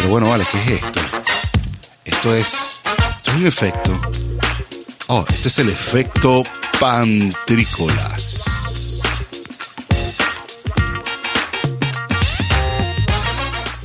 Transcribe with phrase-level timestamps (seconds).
[0.00, 1.00] Pero bueno, vale, ¿qué es esto?
[2.06, 4.00] Esto es, esto es un efecto.
[5.08, 6.42] Oh, este es el efecto
[6.80, 9.02] pantrícolas.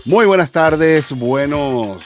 [0.05, 2.01] Muy buenas tardes, buenos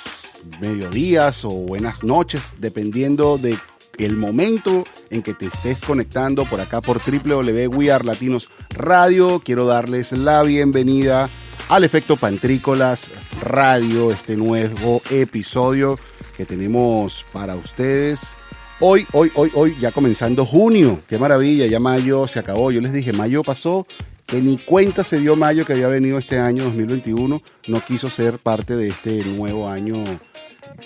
[0.59, 3.59] mediodías o buenas noches, dependiendo de
[3.99, 9.39] el momento en que te estés conectando por acá por www.wearlatinos Latinos Radio.
[9.45, 11.29] Quiero darles la bienvenida
[11.69, 13.11] al efecto Pantrícolas
[13.41, 15.97] Radio, este nuevo episodio
[16.35, 18.35] que tenemos para ustedes.
[18.81, 20.99] Hoy, hoy, hoy, hoy, ya comenzando junio.
[21.07, 22.71] Qué maravilla, ya mayo se acabó.
[22.71, 23.87] Yo les dije, mayo pasó,
[24.25, 27.41] que ni cuenta se dio mayo que había venido este año 2021.
[27.67, 30.03] No quiso ser parte de este nuevo año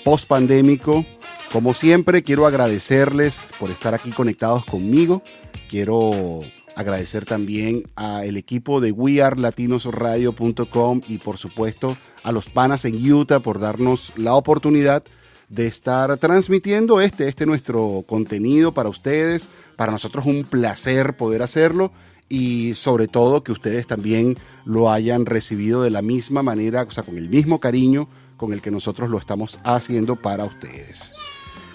[0.03, 1.05] post pandémico
[1.53, 5.21] como siempre, quiero agradecerles por estar aquí conectados conmigo.
[5.69, 6.39] Quiero
[6.75, 13.59] agradecer también al equipo de wearlatinosradio.com y por supuesto a los panas en Utah por
[13.59, 15.03] darnos la oportunidad
[15.49, 19.49] de estar transmitiendo este, este nuestro contenido para ustedes.
[19.75, 21.91] Para nosotros un placer poder hacerlo
[22.29, 27.03] y sobre todo que ustedes también lo hayan recibido de la misma manera, o sea,
[27.03, 31.13] con el mismo cariño con el que nosotros lo estamos haciendo para ustedes.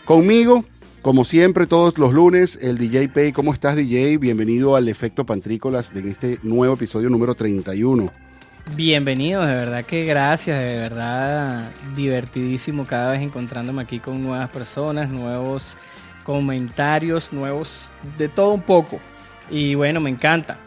[0.04, 0.64] Conmigo,
[1.02, 3.32] como siempre, todos los lunes, el DJ Pay.
[3.32, 4.18] ¿Cómo estás, DJ?
[4.18, 8.10] Bienvenido al Efecto Pantrícolas de este nuevo episodio número 31.
[8.74, 15.10] Bienvenido, de verdad que gracias, de verdad divertidísimo cada vez encontrándome aquí con nuevas personas,
[15.10, 15.74] nuevos
[16.24, 19.00] comentarios, nuevos, de todo un poco.
[19.50, 20.58] Y bueno, me encanta.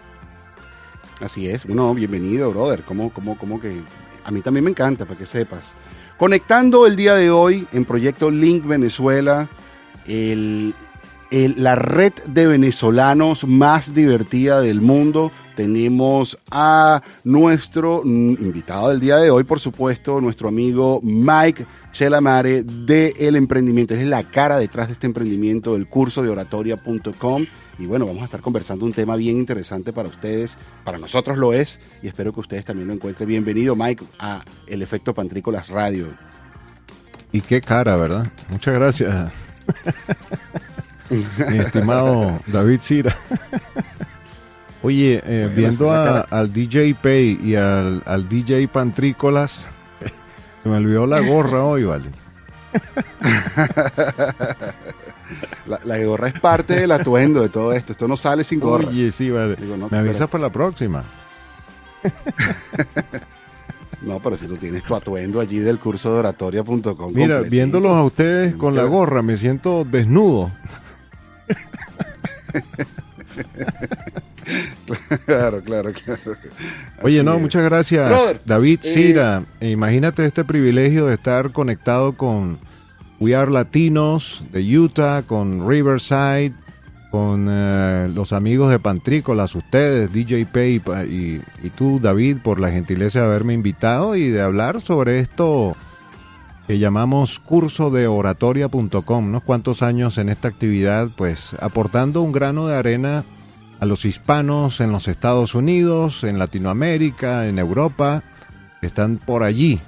[1.20, 2.84] Así es, bueno, bienvenido, brother.
[2.84, 3.82] ¿Cómo, cómo, cómo que?
[4.23, 5.76] A mí también me encanta, para que sepas.
[6.18, 9.50] Conectando el día de hoy en Proyecto Link Venezuela,
[10.06, 15.32] la red de venezolanos más divertida del mundo.
[15.56, 23.14] Tenemos a nuestro invitado del día de hoy, por supuesto, nuestro amigo Mike Chelamare de
[23.20, 23.94] El Emprendimiento.
[23.94, 27.45] es la cara detrás de este emprendimiento del curso de oratoria.com.
[27.80, 31.54] Y bueno, vamos a estar conversando un tema bien interesante para ustedes, para nosotros lo
[31.54, 33.28] es, y espero que ustedes también lo encuentren.
[33.28, 36.10] Bienvenido, Mike, a El Efecto Pantrícolas Radio.
[37.32, 38.28] Y qué cara, ¿verdad?
[38.50, 39.32] Muchas gracias,
[41.10, 43.16] mi estimado David Sira.
[44.83, 49.67] Oye, eh, viendo al DJ Pay y al, al DJ Pantrícolas,
[50.64, 52.10] se me olvidó la gorra hoy, ¿vale?
[55.86, 57.93] La, gorra es parte del atuendo de todo esto.
[57.93, 58.88] Esto no sale sin gorra.
[58.88, 59.58] Oye, sí, vale.
[59.89, 61.04] Me avisas para la próxima.
[64.02, 67.14] no, pero si tú tienes tu atuendo allí del curso de oratoria.com.
[67.14, 70.52] Mira, viéndolos a ustedes con la gorra, me siento desnudo.
[75.26, 76.38] claro, claro, claro.
[77.04, 78.11] Oye, no, muchas gracias,
[78.45, 78.80] David.
[78.84, 82.60] Eh, Imagínate este privilegio de estar conectado con
[83.20, 86.54] We Are Latinos de Utah, con Riverside,
[87.11, 92.72] con eh, los amigos de Pantrícolas, ustedes, DJ Pay y, y, tú, David, por la
[92.72, 95.76] gentileza de haberme invitado y de hablar sobre esto
[96.67, 102.66] que llamamos curso de oratoria.com, unos cuantos años en esta actividad, pues aportando un grano
[102.67, 103.26] de arena
[103.82, 108.23] a los hispanos en los Estados Unidos, en Latinoamérica, en Europa,
[108.80, 109.82] que están por allí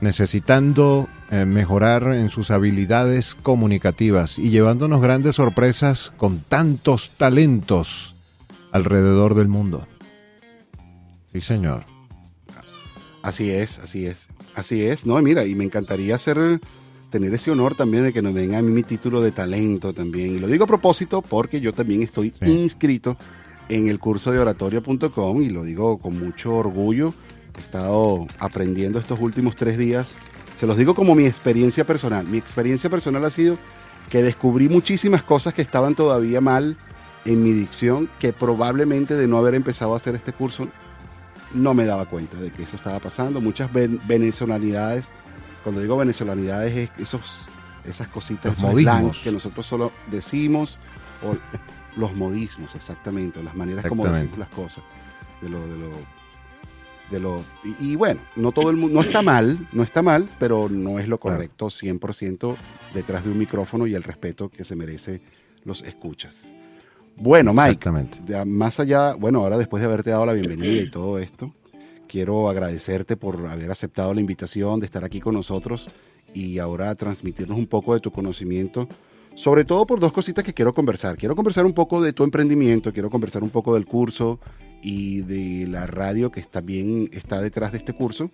[0.00, 8.14] necesitando eh, mejorar en sus habilidades comunicativas y llevándonos grandes sorpresas con tantos talentos
[8.70, 9.86] alrededor del mundo.
[11.32, 11.84] Sí, señor.
[13.22, 14.28] Así es, así es.
[14.54, 15.06] Así es.
[15.06, 16.60] No, mira, y me encantaría hacer
[17.08, 20.36] tener ese honor también de que nos venga a mí mi título de talento también.
[20.36, 23.16] Y lo digo a propósito porque yo también estoy inscrito
[23.70, 27.14] en el curso de oratoria.com y lo digo con mucho orgullo
[27.56, 30.16] he estado aprendiendo estos últimos tres días.
[30.62, 32.24] Se los digo como mi experiencia personal.
[32.28, 33.58] Mi experiencia personal ha sido
[34.08, 36.76] que descubrí muchísimas cosas que estaban todavía mal
[37.24, 40.68] en mi dicción, que probablemente de no haber empezado a hacer este curso
[41.52, 43.40] no me daba cuenta de que eso estaba pasando.
[43.40, 45.10] Muchas venezolanidades,
[45.64, 47.48] cuando digo venezolanidades es esos,
[47.84, 50.78] esas cositas, esos slangs que nosotros solo decimos,
[51.24, 51.34] o
[52.00, 54.84] los modismos, exactamente, las maneras como decimos las cosas,
[55.40, 56.21] de lo, de lo
[57.12, 57.44] de los
[57.78, 61.06] y, bueno, no todo el mundo no está mal, no está mal, pero no es
[61.06, 62.56] lo correcto 100%
[62.94, 65.20] detrás de un micrófono y el respeto que se merece
[65.64, 66.52] los escuchas.
[67.16, 67.90] Bueno, Mike,
[68.46, 71.54] más allá, bueno, ahora después de haberte dado la bienvenida y todo esto,
[72.08, 75.88] quiero agradecerte por haber aceptado la invitación de estar aquí con nosotros
[76.34, 78.88] y ahora transmitirnos un poco de tu conocimiento,
[79.34, 81.16] sobre todo por dos cositas que quiero conversar.
[81.16, 84.40] Quiero conversar un poco de tu emprendimiento, quiero conversar un poco del curso
[84.82, 88.30] y de la radio que también está detrás de este curso,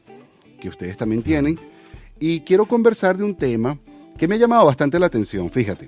[0.60, 1.58] que ustedes también tienen.
[2.20, 3.78] y quiero conversar de un tema
[4.16, 5.86] que me ha llamado bastante la atención, fíjate.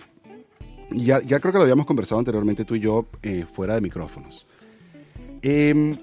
[0.93, 4.47] Ya, ya creo que lo habíamos conversado anteriormente tú y yo eh, fuera de micrófonos.
[5.43, 5.97] Em,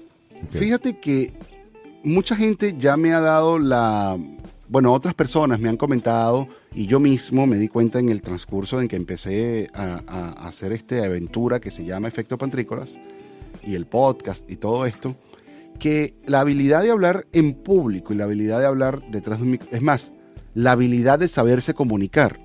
[0.50, 1.32] fíjate que
[2.04, 4.18] mucha gente ya me ha dado la...
[4.68, 8.82] Bueno, otras personas me han comentado y yo mismo me di cuenta en el transcurso
[8.82, 12.98] en que empecé a, a hacer esta aventura que se llama Efecto Pantrícolas
[13.68, 15.14] y el podcast y todo esto,
[15.78, 19.50] que la habilidad de hablar en público y la habilidad de hablar detrás de un
[19.52, 20.12] micrófono, es más,
[20.54, 22.40] la habilidad de saberse comunicar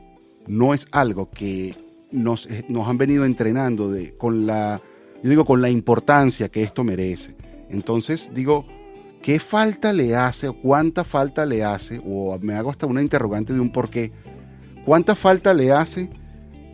[0.48, 1.76] no es algo que
[2.12, 4.82] nos, eh, nos han venido entrenando de, con la,
[5.24, 7.36] yo digo, con la importancia que esto merece.
[7.70, 8.66] Entonces digo,
[9.22, 12.02] ¿qué falta le hace o cuánta falta le hace?
[12.06, 14.12] O me hago hasta una interrogante de un por qué.
[14.86, 16.10] ¿Cuánta falta le hace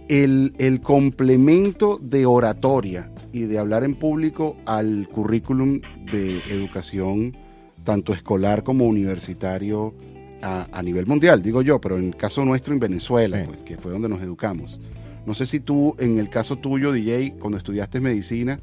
[0.10, 5.82] el, el complemento de oratoria y de hablar en público al currículum
[6.12, 7.36] de educación,
[7.84, 9.94] tanto escolar como universitario,
[10.42, 13.92] a, nivel mundial, digo yo, pero en el caso nuestro en Venezuela, pues, que fue
[13.92, 14.80] donde nos educamos.
[15.26, 18.60] No sé si tú, en el caso tuyo, DJ, cuando estudiaste medicina,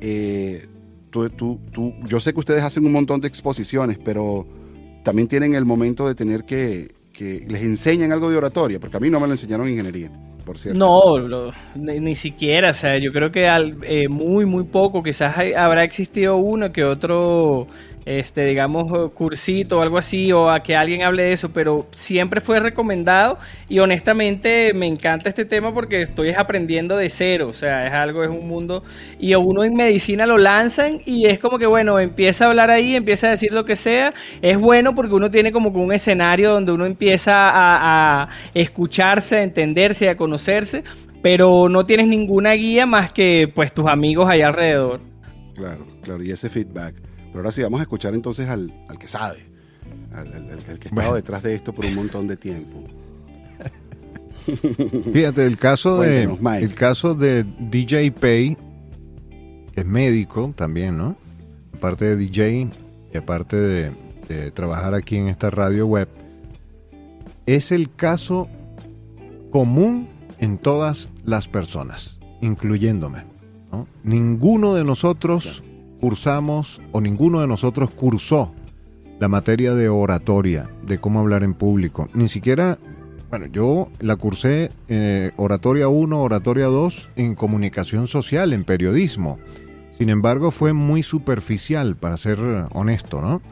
[0.00, 0.66] eh,
[1.10, 4.46] tú, tú, tú, yo sé que ustedes hacen un montón de exposiciones, pero
[5.02, 9.00] también tienen el momento de tener que, que les enseñan algo de oratoria, porque a
[9.00, 10.10] mí no me lo enseñaron en ingeniería.
[10.74, 15.84] No, ni, siquiera, o sea, yo creo que al, eh, muy, muy poco, quizás habrá
[15.84, 17.68] existido uno que otro
[18.08, 22.40] este, digamos, cursito o algo así, o a que alguien hable de eso, pero siempre
[22.40, 23.38] fue recomendado
[23.68, 28.24] y honestamente me encanta este tema porque estoy aprendiendo de cero, o sea, es algo,
[28.24, 28.82] es un mundo,
[29.18, 32.70] y a uno en medicina lo lanzan y es como que, bueno, empieza a hablar
[32.70, 36.52] ahí, empieza a decir lo que sea, es bueno porque uno tiene como un escenario
[36.52, 40.82] donde uno empieza a, a escucharse, a entenderse, a conocerse,
[41.22, 45.00] pero no tienes ninguna guía más que pues tus amigos ahí alrededor.
[45.54, 47.07] Claro, claro, y ese feedback.
[47.28, 49.46] Pero ahora sí, vamos a escuchar entonces al, que sabe,
[50.12, 50.30] al,
[50.78, 52.84] que ha estado detrás de esto por un montón de tiempo.
[55.12, 58.56] Fíjate, el caso, de, el caso de DJ Pay,
[59.74, 61.16] que es médico también, ¿no?
[61.74, 62.70] Aparte de DJ
[63.12, 63.92] y aparte de,
[64.28, 66.08] de trabajar aquí en esta radio web,
[67.46, 68.48] es el caso
[69.50, 70.08] común
[70.38, 73.24] en todas las personas, incluyéndome.
[73.72, 73.86] ¿no?
[74.02, 75.62] Ninguno de nosotros
[76.00, 78.52] cursamos o ninguno de nosotros cursó
[79.20, 82.08] la materia de oratoria, de cómo hablar en público.
[82.14, 82.78] Ni siquiera,
[83.30, 89.38] bueno, yo la cursé eh, oratoria 1, oratoria 2 en comunicación social, en periodismo.
[89.92, 92.38] Sin embargo, fue muy superficial, para ser
[92.72, 93.42] honesto, ¿no?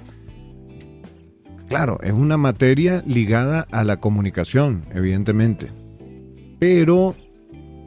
[1.69, 5.72] Claro, es una materia ligada a la comunicación, evidentemente.
[6.60, 7.16] Pero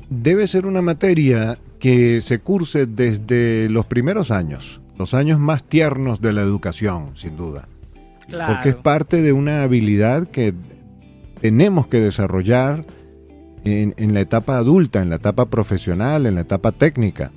[0.09, 6.21] debe ser una materia que se curse desde los primeros años, los años más tiernos
[6.21, 7.67] de la educación, sin duda.
[8.29, 10.53] Porque es parte de una habilidad que
[11.41, 12.85] tenemos que desarrollar
[13.63, 17.31] en, en, la etapa adulta, en la etapa profesional, en la etapa técnica,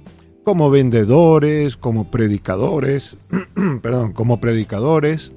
[0.44, 3.16] como vendedores, como predicadores,
[3.82, 5.32] perdón, como predicadores,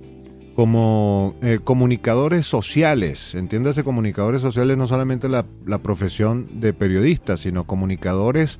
[0.55, 3.35] como eh, comunicadores sociales.
[3.35, 8.59] Entiéndase comunicadores sociales no solamente la, la profesión de periodista, sino comunicadores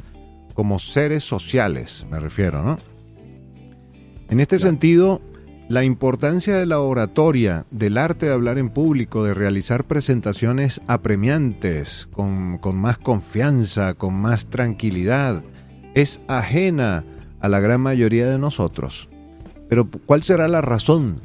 [0.56, 2.80] como seres sociales, me refiero, ¿no?
[4.30, 5.22] En este sentido,
[5.68, 12.08] la importancia de la oratoria, del arte de hablar en público, de realizar presentaciones apremiantes,
[12.12, 15.44] con, más confianza, con más tranquilidad,
[15.94, 17.04] es ajena
[17.42, 19.10] a la gran mayoría de nosotros.
[19.70, 21.22] Pero ¿cuál será la razón?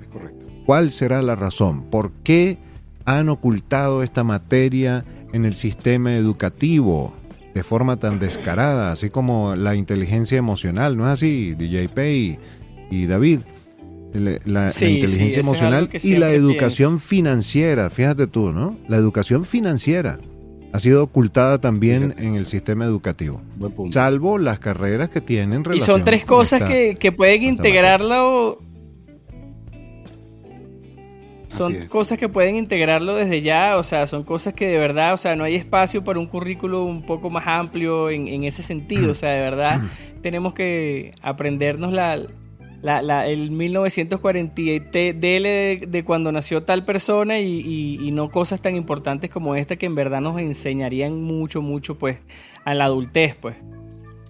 [0.66, 1.84] ¿Cuál será la razón?
[1.84, 2.58] ¿Por qué
[3.04, 7.14] han ocultado esta materia en el sistema educativo?
[7.54, 12.38] De forma tan descarada, así como la inteligencia emocional, ¿no es así, DJ Pay
[12.90, 13.40] y, David?
[14.12, 18.76] La, inteligencia emocional y la educación financiera, fíjate tú, ¿no?
[18.88, 20.18] La educación financiera
[20.72, 23.40] ha sido ocultada también en el sistema educativo,
[23.90, 25.84] salvo las carreras que tienen relación.
[25.84, 28.58] Y son tres cosas que, que, pueden integrarlo
[31.50, 35.16] son cosas que pueden integrarlo desde ya, o sea, son cosas que de verdad, o
[35.16, 39.14] sea, no hay espacio para un currículo un poco más amplio en, ese sentido, o
[39.14, 39.80] sea, de verdad
[40.22, 42.20] tenemos que aprendernos la,
[42.82, 49.54] la, el 1948 de, de, cuando nació tal persona y, no cosas tan importantes como
[49.54, 52.18] esta que en verdad nos enseñarían mucho, mucho, pues,
[52.64, 53.56] a la adultez, pues.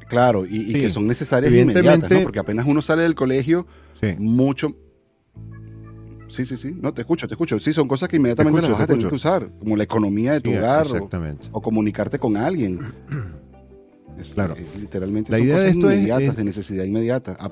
[0.08, 2.22] Claro, y, que son necesarias inmediatas, ¿no?
[2.22, 3.66] Porque apenas uno sale del colegio,
[4.18, 4.74] mucho
[6.30, 6.76] Sí, sí, sí.
[6.80, 7.58] No, te escucho, te escucho.
[7.58, 10.40] Sí, son cosas que inmediatamente las vas a tener que usar, como la economía de
[10.40, 10.86] tu hogar
[11.50, 12.78] o, comunicarte con alguien.
[14.34, 14.54] claro.
[14.78, 17.36] literalmente la son idea cosas de inmediatas, de necesidad inmediata.
[17.40, 17.50] Ah.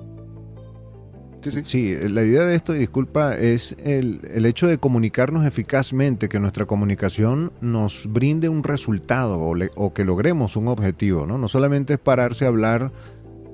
[1.63, 6.41] Sí, la idea de esto, y disculpa, es el, el, hecho de comunicarnos eficazmente, que
[6.41, 11.39] nuestra comunicación nos brinde un resultado o, o que logremos un objetivo, ¿no?
[11.39, 12.93] No solamente es pararse a hablar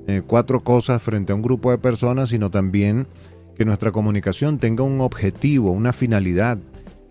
[0.07, 3.07] eh, cuatro cosas frente a un grupo de personas, sino también
[3.56, 6.58] que nuestra comunicación tenga un objetivo, una finalidad,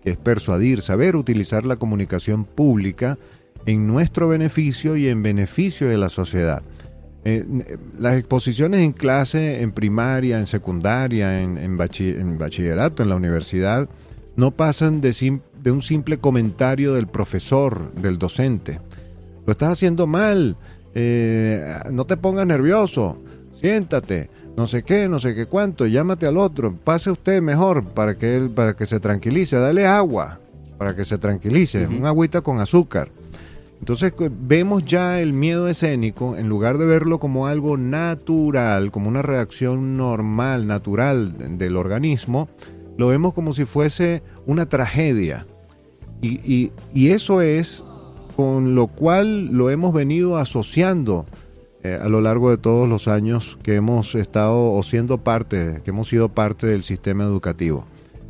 [0.02, 3.18] que es persuadir, saber utilizar la comunicación pública
[3.66, 6.62] en nuestro beneficio y en beneficio de la sociedad.
[7.26, 7.46] Eh,
[7.98, 13.88] las exposiciones en clase, en primaria, en secundaria, en, bachillerato, en la universidad,
[14.36, 18.78] no pasan de, de, un simple comentario del profesor, del docente.
[19.46, 20.58] Lo estás haciendo mal,
[20.94, 23.22] eh, no te pongas nervioso,
[23.58, 28.16] siéntate, no sé qué, no sé qué cuánto, llámate al otro, pase usted mejor para
[28.16, 30.38] que él, para que se tranquilice, dale agua
[30.78, 33.08] para que se tranquilice, un agüita con azúcar.
[33.80, 39.22] Entonces vemos ya el miedo escénico, en lugar de verlo como algo natural, como una
[39.22, 42.48] reacción normal, natural del organismo,
[42.96, 45.46] lo vemos como si fuese una tragedia.
[46.22, 47.84] Y, y eso es
[48.36, 51.26] con lo cual lo hemos venido asociando
[51.84, 55.90] eh, a lo largo de todos los años que hemos estado o siendo parte, que
[55.90, 57.84] hemos sido parte del sistema educativo.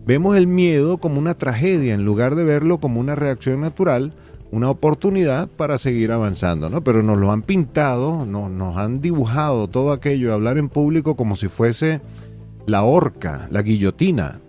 [0.04, 4.12] Vemos el miedo como una tragedia en lugar de verlo como una reacción natural,
[4.50, 6.82] una oportunidad para seguir avanzando, ¿no?
[6.82, 11.46] Pero nos lo han pintado, nos han dibujado todo aquello, hablar en público como si
[11.46, 12.00] fuese
[12.66, 14.40] la horca, la guillotina,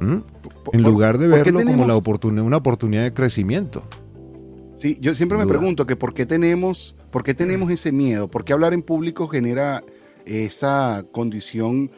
[0.00, 3.84] en lugar de verlo como la oportunidad, una oportunidad de crecimiento.
[4.74, 8.44] Sí, yo siempre me pregunto que por qué tenemos, por qué tenemos ese miedo, por
[8.44, 9.84] qué hablar en público genera
[10.26, 11.92] esa condición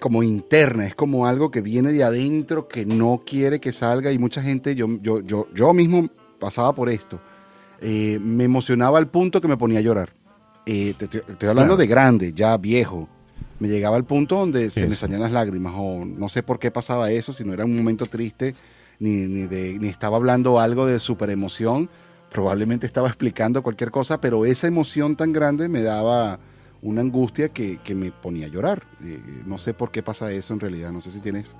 [0.00, 4.18] como interna, es como algo que viene de adentro, que no quiere que salga y
[4.18, 6.08] mucha gente, yo, yo, yo, yo mismo
[6.40, 7.20] pasaba por esto,
[7.80, 10.12] eh, me emocionaba al punto que me ponía a llorar.
[10.66, 13.08] Eh, te, estoy hablando de grande, ya viejo.
[13.60, 16.72] Me llegaba al punto donde se me salían las lágrimas o no sé por qué
[16.72, 18.56] pasaba eso, si no era un momento triste
[18.98, 21.88] ni, ni, de, ni estaba hablando algo de super emoción,
[22.32, 26.40] probablemente estaba explicando cualquier cosa, pero esa emoción tan grande me daba
[26.80, 28.82] una angustia que, me ponía a llorar.
[29.04, 31.56] Eh, no sé por qué pasa eso en realidad, no sé si tienes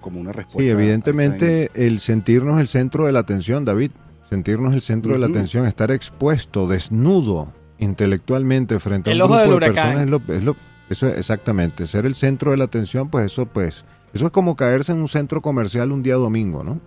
[0.00, 0.62] como una respuesta.
[0.62, 3.90] Sí, evidentemente el sentirnos el centro de la atención, David,
[4.28, 9.58] sentirnos el centro de la atención, estar expuesto, desnudo intelectualmente frente a un grupo de
[9.58, 10.56] personas es lo, es lo,
[10.88, 14.92] eso exactamente, ser el centro de la atención, pues eso pues eso es como caerse
[14.92, 16.80] en un centro comercial un día domingo, ¿no?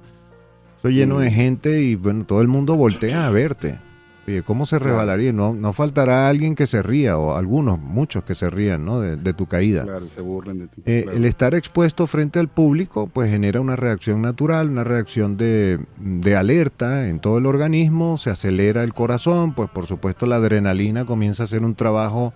[0.79, 1.33] Eso lleno de mm.
[1.33, 3.79] gente y bueno, todo el mundo voltea a verte.
[4.27, 5.33] Oye, ¿cómo se rebalaría?
[5.33, 8.99] No, no faltará alguien que se ría, o algunos, muchos que se rían, ¿no?
[9.01, 9.83] De, tu caída.
[9.83, 10.83] Claro, se burlen de ti.
[10.85, 15.79] Eh, el estar expuesto frente al público, pues genera una reacción natural, una reacción de,
[15.97, 21.05] de alerta en todo el organismo, se acelera el corazón, pues por supuesto la adrenalina
[21.05, 22.31] comienza a hacer un trabajo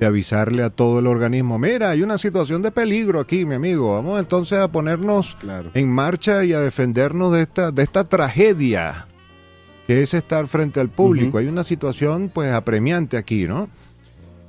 [0.00, 3.92] de avisarle a todo el organismo, mira, hay una situación de peligro aquí, mi amigo,
[3.92, 5.36] vamos entonces a ponernos
[5.74, 9.06] en marcha y a defendernos de esta, de esta tragedia
[9.86, 11.36] que es estar frente al público.
[11.36, 13.68] Hay una situación pues apremiante aquí, ¿no?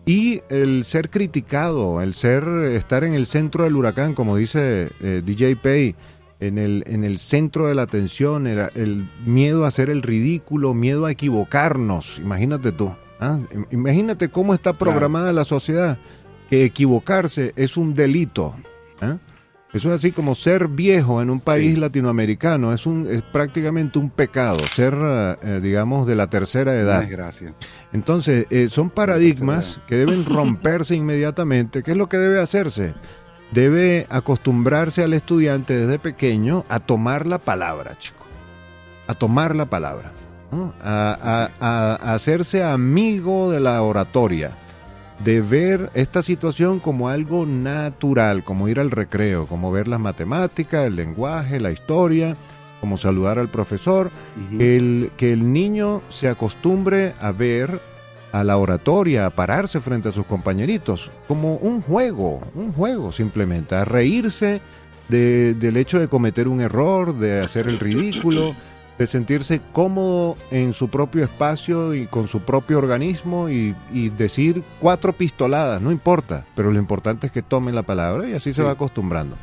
[0.06, 2.44] Y el ser criticado, el ser,
[2.76, 5.96] estar en el centro del huracán, como dice eh, DJ Pay,
[6.40, 10.74] en el, en el centro de la atención, el, el miedo a hacer el ridículo,
[10.74, 12.94] miedo a equivocarnos, imagínate tú.
[13.22, 13.38] ¿Ah?
[13.70, 16.00] Imagínate cómo está programada la sociedad,
[16.50, 18.56] que equivocarse es un delito.
[19.00, 19.18] ¿ah?
[19.72, 24.10] Eso es así como ser viejo en un país latinoamericano, es, un, es prácticamente un
[24.10, 27.06] pecado, ser, eh, digamos, de la tercera edad.
[27.08, 27.54] Gracias.
[27.94, 31.84] Entonces, eh, son paradigmas que deben romperse inmediatamente.
[31.84, 32.96] ¿Qué es lo que debe hacerse?
[33.52, 38.26] Debe acostumbrarse al estudiante desde pequeño a tomar la palabra, chico.
[39.06, 40.12] A tomar la palabra
[40.82, 44.58] a, hacerse amigo de la oratoria,
[45.24, 50.88] de ver esta situación como algo natural, como ir al recreo, como ver las matemáticas,
[50.88, 52.36] el lenguaje, la historia,
[52.80, 54.10] como saludar al profesor,
[54.58, 57.80] el, que el niño se acostumbre a ver
[58.32, 63.76] a la oratoria, a pararse frente a sus compañeritos, como un juego, un juego simplemente,
[63.76, 64.62] a reírse
[65.10, 68.56] del hecho de cometer un error, de hacer el ridículo,
[69.02, 73.74] de sentirse cómodo en su propio espacio y con su propio organismo y,
[74.16, 78.54] decir cuatro pistoladas, no importa, pero lo importante es que tomen la palabra y así
[78.54, 79.38] se va acostumbrando.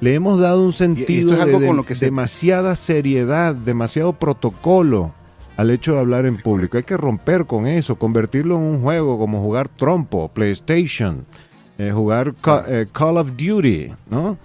[0.00, 5.14] Le hemos dado un sentido de, demasiada seriedad, demasiado protocolo
[5.56, 6.76] al hecho de hablar en público.
[6.76, 11.24] Hay que romper con eso, convertirlo en un juego como jugar trompo, PlayStation,
[11.78, 12.34] eh, jugar
[12.68, 14.36] eh, Call of Duty, ¿no?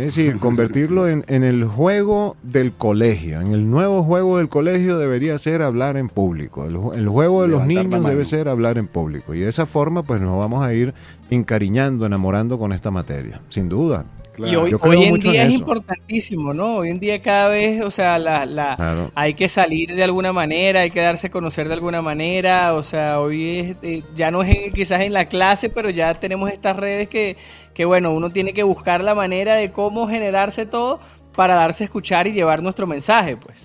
[0.00, 3.40] Es decir, convertirlo en, el juego del colegio.
[3.40, 6.64] En el nuevo juego del colegio debería ser hablar en público.
[6.64, 9.34] El, juego de los niños debe ser hablar en público.
[9.34, 10.94] Y de esa forma, pues nos vamos a ir
[11.28, 13.42] encariñando, enamorando con esta materia.
[13.50, 14.06] Sin duda.
[14.46, 16.76] Y hoy, en día es importantísimo, ¿no?
[16.76, 20.80] Hoy en día cada vez, o sea, la, la hay que salir de alguna manera,
[20.80, 24.42] hay que darse a conocer de alguna manera, o sea, hoy es, eh, ya no
[24.42, 27.36] es quizás en la clase, pero ya tenemos estas redes que,
[27.74, 31.00] que, bueno, uno tiene que buscar la manera de cómo generarse todo
[31.34, 33.58] para darse a escuchar y llevar nuestro mensaje, pues.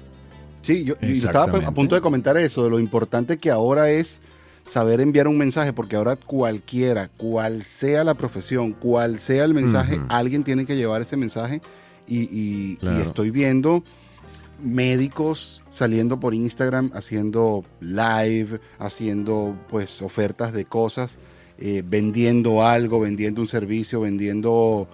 [0.62, 4.20] Sí, yo, yo estaba a punto de comentar eso, de lo importante que ahora es
[4.66, 10.00] saber enviar un mensaje, porque ahora cualquiera, cual sea la profesión, cual sea el mensaje,
[10.10, 11.62] alguien tiene que llevar ese mensaje.
[12.08, 13.84] Y, estoy viendo
[14.62, 21.18] médicos saliendo por Instagram haciendo live, haciendo pues ofertas de cosas,
[21.58, 24.88] eh, vendiendo algo, vendiendo un servicio, vendiendo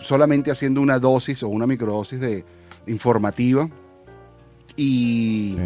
[0.00, 2.44] solamente haciendo una dosis o una microdosis de
[2.86, 3.68] informativa.
[4.76, 5.56] Y,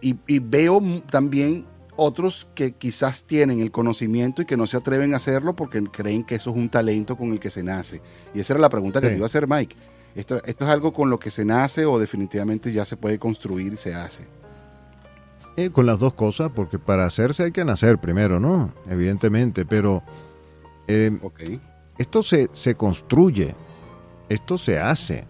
[0.00, 0.80] y, veo
[1.10, 1.64] también
[1.96, 6.24] otros que quizás tienen el conocimiento y que no se atreven a hacerlo porque creen
[6.24, 8.02] que eso es un talento con el que se nace.
[8.34, 9.76] Y esa era la pregunta que te iba a hacer, Mike.
[10.14, 13.72] ¿Esto, ¿Esto es algo con lo que se nace o definitivamente ya se puede construir
[13.72, 14.26] y se hace?
[15.56, 18.72] Eh, con las dos cosas, porque para hacerse hay que nacer primero, ¿no?
[18.88, 20.02] Evidentemente, pero
[20.88, 21.16] eh,
[21.96, 23.54] esto se, se construye,
[24.28, 25.24] esto se hace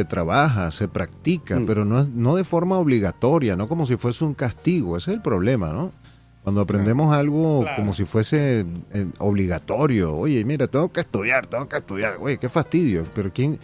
[0.00, 1.66] se trabaja, se practica, mm.
[1.66, 4.96] pero no, no de forma obligatoria, no como si fuese un castigo.
[4.96, 5.92] Ese es el problema, ¿no?
[6.42, 8.64] Cuando aprendemos algo como si fuese
[8.94, 13.58] eh, obligatorio, oye, mira, tengo que estudiar, tengo que estudiar, oye, qué fastidio, pero quién,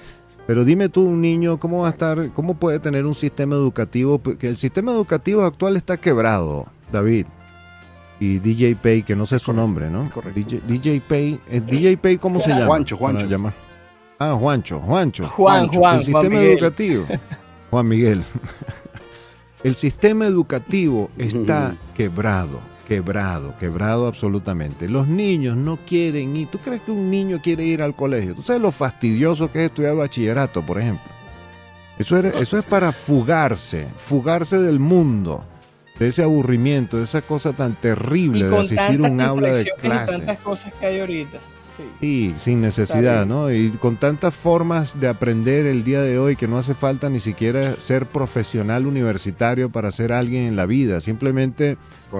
[0.46, 4.20] pero dime tú, un niño, ¿cómo va a estar, cómo puede tener un sistema educativo?
[4.20, 7.24] Que el sistema educativo actual está quebrado, David.
[8.20, 10.10] Y DJ Pay, que no sé su nombre, ¿no?
[10.34, 12.66] DJ, DJ Pay, eh, DJ Pay, ¿cómo se llama?
[12.66, 13.26] Juancho, Juancho.
[14.18, 15.28] Ah, Juancho, Juancho.
[15.28, 15.98] Juan, Juan.
[15.98, 17.06] El sistema educativo.
[17.70, 18.24] Juan Miguel.
[19.62, 24.88] El sistema educativo está quebrado, quebrado, quebrado absolutamente.
[24.88, 26.48] Los niños no quieren ir.
[26.48, 28.34] ¿Tú crees que un niño quiere ir al colegio?
[28.34, 31.10] ¿Tú sabes lo fastidioso que es estudiar bachillerato, por ejemplo?
[31.98, 35.44] Eso, eso es para fugarse, fugarse del mundo,
[35.98, 40.14] de ese aburrimiento, de esa cosa tan terrible de asistir a un aula de clase.
[40.14, 41.38] Y tantas cosas que hay ahorita.
[42.00, 43.50] Sí, sin necesidad, ¿no?
[43.50, 47.20] Y con tantas formas de aprender el día de hoy que no hace falta ni
[47.20, 51.76] siquiera ser profesional universitario para ser alguien en la vida, simplemente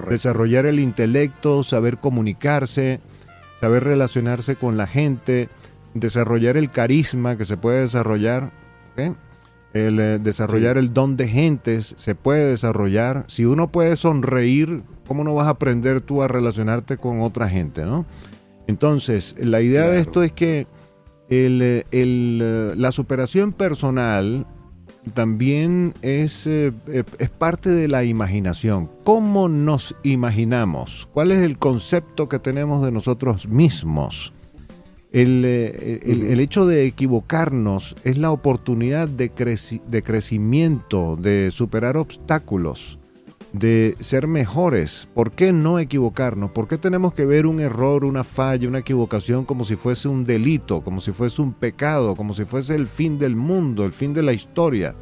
[0.08, 3.00] desarrollar el intelecto, saber comunicarse,
[3.60, 5.48] saber relacionarse con la gente,
[5.94, 8.50] desarrollar el carisma que se puede desarrollar,
[9.72, 13.24] el eh, desarrollar el don de gentes se puede desarrollar.
[13.28, 17.84] Si uno puede sonreír, ¿cómo no vas a aprender tú a relacionarte con otra gente,
[17.84, 18.06] no?
[18.66, 20.66] Entonces, la idea de esto es que
[21.29, 24.46] la superación personal
[25.14, 28.90] también es, eh, es parte de la imaginación.
[29.05, 31.09] ¿Cómo nos imaginamos?
[31.12, 34.33] ¿Cuál es el concepto que tenemos de nosotros mismos?
[35.12, 39.31] El, eh, el, hecho de equivocarnos es la oportunidad de,
[39.87, 42.98] de crecimiento, de superar obstáculos
[43.58, 45.08] de ser mejores.
[45.14, 46.50] ¿Por qué no equivocarnos?
[46.50, 50.24] ¿Por qué tenemos que ver un error, una falla, una equivocación como si fuese un
[50.24, 54.12] delito, como si fuese un pecado, como si fuese el fin del mundo, el fin
[54.12, 54.94] de la historia?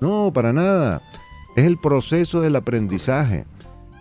[0.00, 1.02] No, para nada.
[1.56, 3.46] Es el proceso del aprendizaje.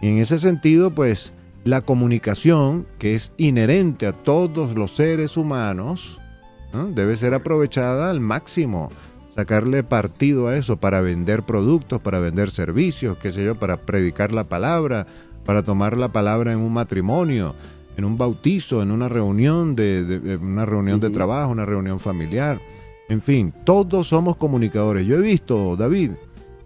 [0.02, 6.20] Y en ese sentido, pues, la comunicación, que es inherente a todos los seres humanos,
[6.94, 8.90] debe ser aprovechada al máximo
[9.36, 14.32] sacarle partido a eso para vender productos, para vender servicios, qué sé yo, para predicar
[14.32, 15.08] la palabra,
[15.46, 17.54] para tomar la palabra en un matrimonio,
[17.98, 22.62] en un bautizo, en una reunión de, una reunión de trabajo, una reunión familiar.
[23.10, 25.06] En fin, todos somos comunicadores.
[25.06, 26.12] Yo he visto, David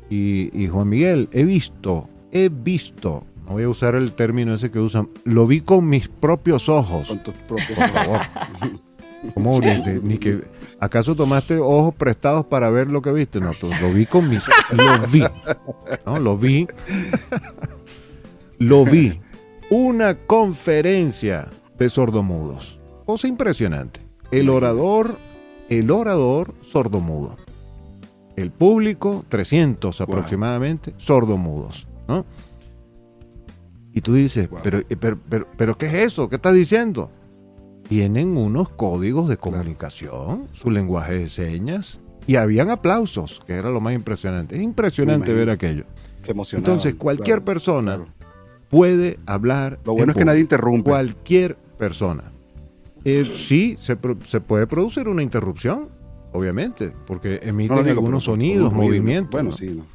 [0.10, 4.80] y, Juan Miguel, he visto, he visto, no voy a usar el término ese que
[4.80, 7.08] usan, lo vi con mis propios ojos.
[7.08, 8.20] Con tus propios Por favor.
[9.34, 13.40] ¿Cómo ni que ¿Acaso tomaste ojos prestados para ver lo que viste?
[13.40, 15.24] No, lo vi con mis lo vi.
[16.06, 16.20] ¿no?
[16.20, 16.68] Lo vi.
[18.60, 19.20] lo vi.
[19.70, 22.80] Una conferencia de sordomudos.
[23.06, 24.00] Cosa impresionante.
[24.32, 25.18] El orador,
[25.70, 27.36] el orador sordomudo.
[28.38, 31.88] El público, 300 aproximadamente, sordomudos.
[32.08, 32.26] ¿no?
[33.94, 36.30] Y tú dices, pero, pero, pero, pero, ¿qué es eso?
[36.30, 37.12] ¿Qué estás diciendo?
[37.90, 43.82] Tienen unos códigos de comunicación, su lenguaje de señas, y habían aplausos, que era lo
[43.82, 44.56] más impresionante.
[44.56, 45.86] Es impresionante ver aquello.
[46.54, 48.06] Entonces, cualquier persona
[48.70, 49.80] puede hablar.
[49.84, 50.92] Lo bueno es que nadie interrumpe.
[50.92, 52.32] Cualquier persona.
[53.04, 55.90] Eh, sí, se, puede producir una interrupción,
[56.32, 59.32] obviamente, porque emiten algunos sonidos, movimientos.
[59.32, 59.86] Bueno, sí, no.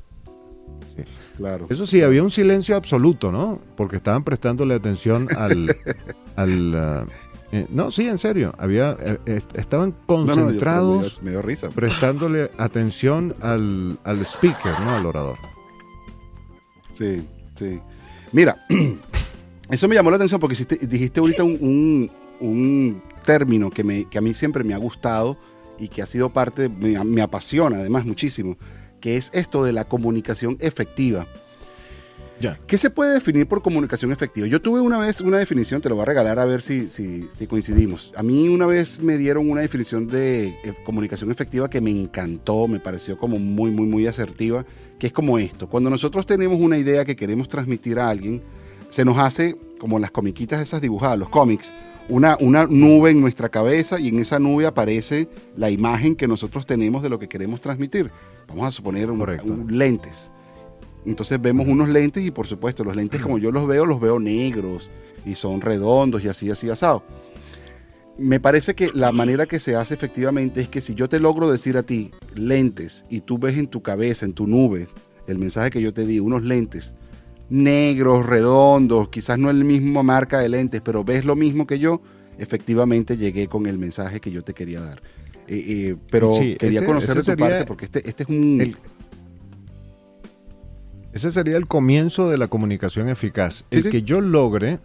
[1.37, 1.67] Claro.
[1.71, 3.61] Eso sí, había un silencio absoluto, ¿no?
[3.77, 5.77] Porque estaban prestándole atención al...
[6.37, 8.53] al uh, eh, no, sí, en serio.
[8.59, 11.71] Había, eh, estaban concentrados, me dio, risa.
[11.71, 14.95] prestándole atención al, al speaker, ¿no?
[14.95, 15.39] Al orador.
[16.93, 17.81] Sí, sí.
[18.33, 18.57] Mira,
[19.71, 24.21] eso me llamó la atención porque dijiste ahorita un, un, término que, me, que a
[24.21, 25.39] mí siempre me ha gustado
[25.79, 28.57] y que ha sido parte, me, me apasiona además muchísimo,
[29.01, 31.27] que es esto de la comunicación efectiva.
[32.41, 32.59] Ya.
[32.67, 34.47] ¿Qué se puede definir por comunicación efectiva?
[34.47, 37.29] Yo tuve una vez una definición, te lo voy a regalar a ver si, si,
[37.33, 38.13] si coincidimos.
[38.17, 42.67] A mí una vez me dieron una definición de eh, comunicación efectiva que me encantó,
[42.67, 44.67] me pareció como muy, muy, muy asertiva,
[44.99, 45.69] que es como esto.
[45.69, 48.43] Cuando nosotros tenemos una idea que queremos transmitir a alguien,
[48.89, 51.73] se nos hace, como las comiquitas esas dibujadas, los cómics,
[52.09, 56.67] una, una nube en nuestra cabeza y en esa nube aparece la imagen que nosotros
[56.67, 58.11] tenemos de lo que queremos transmitir.
[58.47, 60.31] Vamos a suponer un, lentes.
[61.07, 64.19] Entonces vemos unos lentes y por supuesto los lentes como yo los veo, los veo
[64.19, 64.91] negros
[65.27, 67.03] y son redondos y así, así asado.
[68.17, 71.51] Me parece que la manera que se hace efectivamente es que si yo te logro
[71.51, 74.89] decir a ti lentes y tú ves en tu cabeza, en tu nube,
[75.27, 76.95] el mensaje que yo te di, unos lentes
[77.49, 81.79] negros, redondos, quizás no es la misma marca de lentes, pero ves lo mismo que
[81.79, 82.01] yo,
[82.39, 85.03] efectivamente llegué con el mensaje que yo te quería dar.
[85.47, 88.77] Eh, eh, pero quería conocer de tu parte porque este, este es un...
[91.15, 93.65] ese sería el comienzo de la comunicación eficaz.
[93.71, 94.81] el que yo logre,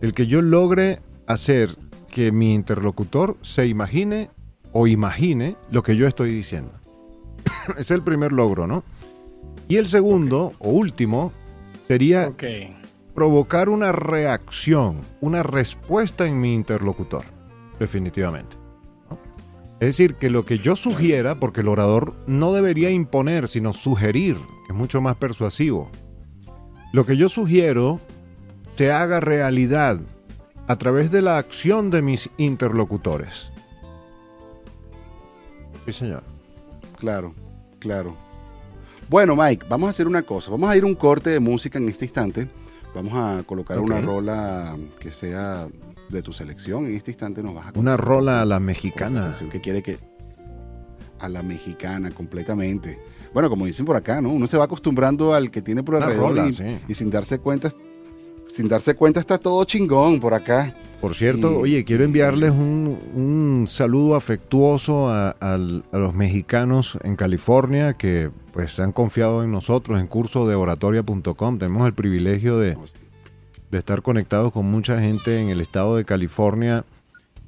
[0.00, 1.76] el que yo logre hacer
[2.08, 4.30] que mi interlocutor se imagine
[4.72, 6.72] o imagine lo que yo estoy diciendo.
[7.78, 8.82] es el primer logro, ¿no?
[9.68, 11.32] Y el segundo o último
[11.86, 12.32] sería
[13.14, 17.24] provocar una reacción, una respuesta en mi interlocutor,
[17.78, 18.56] definitivamente.
[19.80, 24.36] Es decir, que lo que yo sugiera, porque el orador no debería imponer, sino sugerir,
[24.36, 25.90] que es mucho más persuasivo.
[26.92, 27.98] Lo que yo sugiero
[28.74, 29.98] se haga realidad
[30.66, 33.52] a través de la acción de mis interlocutores.
[35.86, 36.24] Sí, señor.
[36.98, 37.34] Claro,
[37.78, 38.14] claro.
[39.08, 40.50] Bueno, Mike, vamos a hacer una cosa.
[40.50, 42.50] Vamos a ir un corte de música en este instante.
[42.94, 45.68] Vamos a colocar una rola que sea
[46.10, 46.86] de tu selección.
[46.86, 47.78] En este instante nos vas a...
[47.78, 49.34] Una rola a la mexicana.
[49.50, 49.98] que quiere que...
[51.18, 52.98] A la mexicana, completamente.
[53.32, 54.30] Bueno, como dicen por acá, ¿no?
[54.30, 56.50] Uno se va acostumbrando al que tiene por alrededor
[56.88, 57.72] y, sin darse cuenta,
[58.48, 60.74] sin darse cuenta está todo chingón por acá.
[61.00, 65.58] Por cierto, oye, quiero enviarles un, saludo afectuoso a,
[65.92, 71.58] los mexicanos en California que pues han confiado en nosotros en curso de oratoria.com.
[71.58, 72.76] Tenemos el privilegio de,
[73.78, 76.84] estar conectados con mucha gente en el estado de California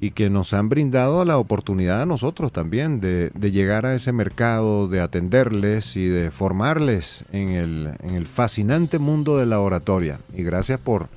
[0.00, 4.88] y que nos han brindado la oportunidad a nosotros también de, llegar a ese mercado,
[4.88, 10.18] de atenderles y de formarles en el, en el fascinante mundo de la oratoria.
[10.34, 11.08] Y gracias por,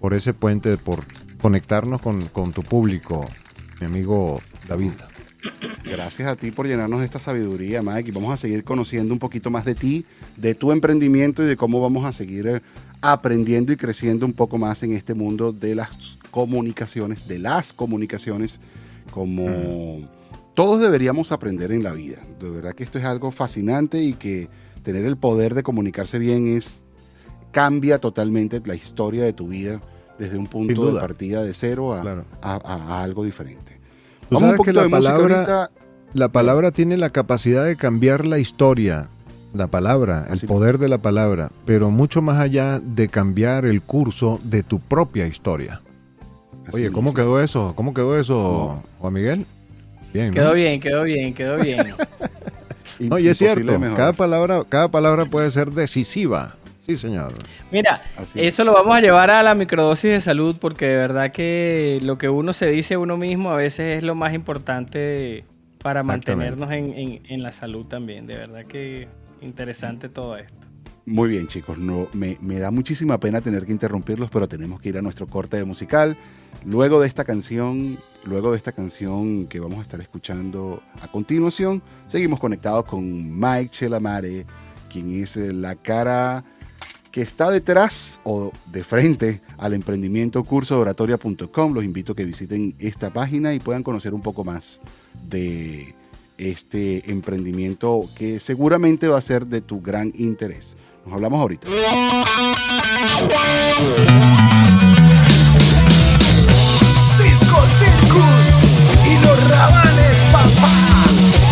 [0.00, 1.04] por ese puente, por
[1.40, 3.24] conectarnos con, tu público,
[3.80, 4.92] mi amigo David.
[5.84, 8.08] Gracias a ti por llenarnos de esta sabiduría, Mike.
[8.08, 10.04] Y vamos a seguir conociendo un poquito más de ti,
[10.36, 12.60] de tu emprendimiento y de cómo vamos a seguir eh,
[13.00, 18.60] aprendiendo y creciendo un poco más en este mundo de las comunicaciones, de las comunicaciones,
[19.10, 20.08] como
[20.54, 22.18] todos deberíamos aprender en la vida.
[22.40, 24.48] De verdad que esto es algo fascinante y que
[24.82, 26.84] tener el poder de comunicarse bien es
[27.52, 29.80] cambia totalmente la historia de tu vida
[30.18, 33.80] desde un punto de partida de cero a, algo diferente.
[34.30, 35.70] Vamos un que la palabra,
[36.12, 39.08] la palabra tiene la capacidad de cambiar la historia,
[39.56, 44.40] la palabra, el poder de la palabra, pero mucho más allá de cambiar el curso
[44.42, 45.80] de tu propia historia.
[46.72, 47.74] Oye, ¿cómo quedó eso?
[47.76, 49.46] ¿Cómo quedó eso, Juan Miguel?
[50.12, 51.94] Bien, Quedó bien, quedó bien, quedó bien.
[53.10, 56.54] Oye, es cierto, cada palabra, cada palabra puede ser decisiva.
[56.80, 57.32] Sí, señor.
[57.72, 58.00] Mira,
[58.36, 62.16] eso lo vamos a llevar a la microdosis de salud porque de verdad que lo
[62.16, 65.44] que uno se dice a uno mismo a veces es lo más importante
[65.82, 68.26] para mantenernos en, la salud también.
[68.26, 69.08] De verdad que
[69.40, 70.66] interesante todo esto.
[71.06, 71.78] Muy bien, chicos.
[71.78, 75.56] No, me, da muchísima pena tener que interrumpirlos, pero tenemos que ir a nuestro corte
[75.56, 76.18] de musical.
[76.64, 81.80] Luego de esta canción, luego de esta canción que vamos a estar escuchando a continuación,
[82.08, 84.46] seguimos conectados con Mike Chelamare,
[84.90, 86.42] quien es la cara
[87.12, 91.72] que está detrás o de frente al emprendimiento cursooratoria.com.
[91.72, 94.80] Los invito a que visiten esta página y puedan conocer un poco más
[95.28, 95.94] de
[96.38, 100.76] este emprendimiento que seguramente va a ser de tu gran interés.
[101.04, 101.68] Nos hablamos ahorita.
[107.18, 108.46] Disco Circus
[109.06, 110.72] y los rabanes, papá.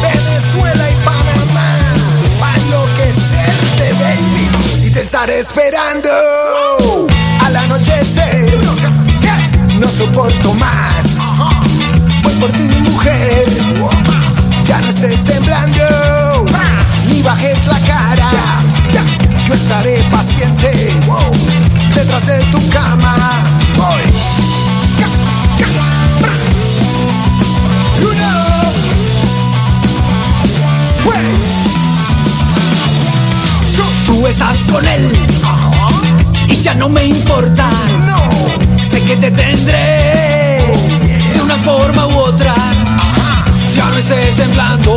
[0.03, 1.68] Venezuela y Panamá.
[2.40, 4.87] Pa' enloquecerte, baby.
[4.87, 6.11] Y te estaré esperando
[7.40, 8.59] al anochecer.
[9.79, 11.05] No soporto más.
[12.23, 13.47] Voy por ti, mujer.
[14.75, 16.47] Ya no estés temblando,
[17.09, 18.31] ni bajes la cara.
[19.47, 20.93] Yo estaré paciente
[21.95, 23.17] detrás de tu cama.
[34.07, 35.09] Tú estás con él
[36.49, 37.71] y ya no me importa.
[38.07, 38.29] No,
[38.91, 40.65] Sé que te tendré
[41.33, 42.74] de una forma u otra.
[43.90, 44.97] No estés temblando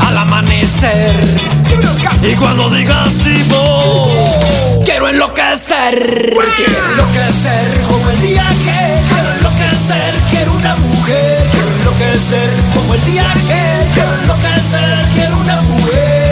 [0.00, 1.20] al amanecer.
[2.22, 4.08] Y cuando digas tipo,
[4.84, 6.32] quiero enloquecer.
[6.56, 10.14] quiero enloquecer como el día que quiero enloquecer.
[10.30, 11.46] Quiero una mujer.
[11.50, 15.06] Quiero enloquecer como el día que quiero enloquecer.
[15.14, 16.25] Quiero una mujer.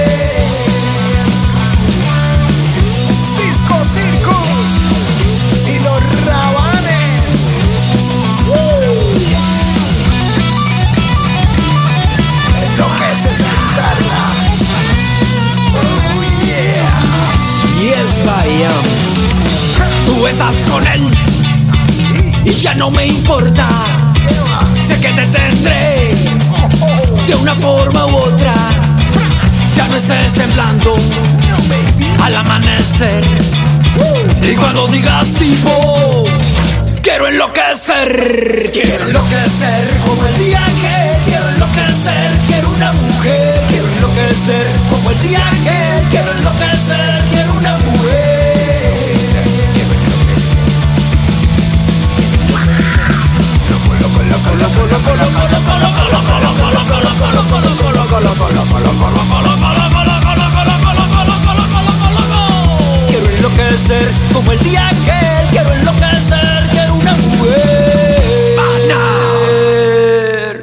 [22.84, 23.66] No me importa.
[24.86, 26.14] Sé que te tendré
[27.26, 28.54] de una forma u otra.
[29.74, 30.94] Ya no estés temblando
[32.22, 33.24] al amanecer.
[34.42, 36.24] Y cuando digas tipo,
[37.02, 38.70] quiero enloquecer.
[38.70, 45.22] Quiero enloquecer como el día que quiero enloquecer, quiero una mujer, quiero enloquecer como el
[45.22, 48.33] día que quiero enloquecer, quiero una mujer.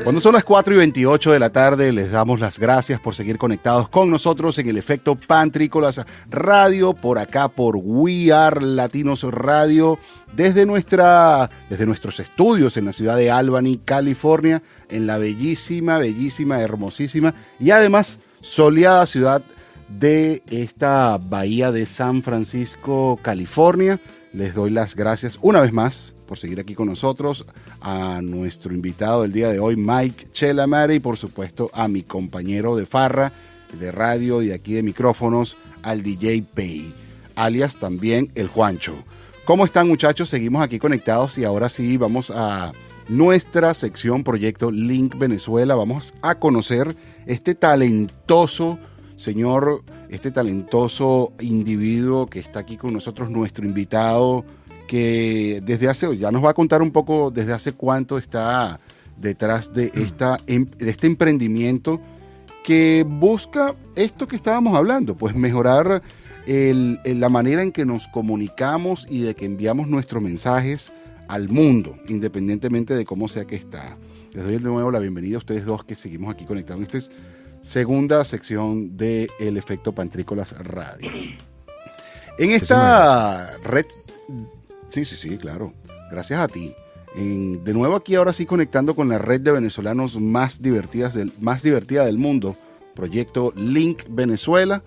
[0.03, 3.37] Cuando son las 4 y 28 de la tarde, les damos las gracias por seguir
[3.37, 9.97] conectados con nosotros en el efecto Pantrícolas Radio, por acá por We Are Latinos Radio,
[10.35, 16.59] desde, nuestra, desde nuestros estudios en la ciudad de Albany, California, en la bellísima, bellísima,
[16.61, 19.43] hermosísima y además soleada ciudad
[19.87, 23.99] de esta bahía de San Francisco, California.
[24.33, 27.45] Les doy las gracias una vez más por seguir aquí con nosotros,
[27.81, 32.77] a nuestro invitado del día de hoy, Mike Chelamare, y por supuesto a mi compañero
[32.77, 33.33] de farra,
[33.77, 36.93] de radio y aquí de micrófonos, al DJ Pay,
[37.35, 39.03] alias también el Juancho.
[39.45, 40.29] ¿Cómo están muchachos?
[40.29, 42.71] Seguimos aquí conectados y ahora sí vamos a
[43.09, 45.75] nuestra sección Proyecto Link Venezuela.
[45.75, 48.77] Vamos a conocer este talentoso
[49.21, 54.43] señor, este talentoso individuo que está aquí con nosotros, nuestro invitado,
[54.87, 58.79] que desde hace, ya nos va a contar un poco desde hace cuánto está
[59.17, 62.01] detrás de, esta, em, de este emprendimiento
[62.63, 66.01] que busca esto que estábamos hablando, pues mejorar
[66.47, 70.91] el- la manera en que nos comunicamos y de que enviamos nuestros mensajes
[71.27, 73.97] al mundo, independientemente de cómo sea que está.
[74.33, 77.13] Les doy de nuevo la bienvenida a ustedes dos que seguimos aquí conectados esta
[77.61, 81.09] segunda sección de El Efecto Pantrícolas Radio.
[82.37, 83.85] En esta red,
[84.89, 85.73] sí, sí, sí, claro,
[86.11, 86.73] gracias a ti.
[87.15, 91.33] En- de nuevo aquí ahora sí conectando con la red de venezolanos más, divertidas del,
[91.39, 92.55] más divertida del mundo,
[92.95, 94.81] proyecto Link Venezuela.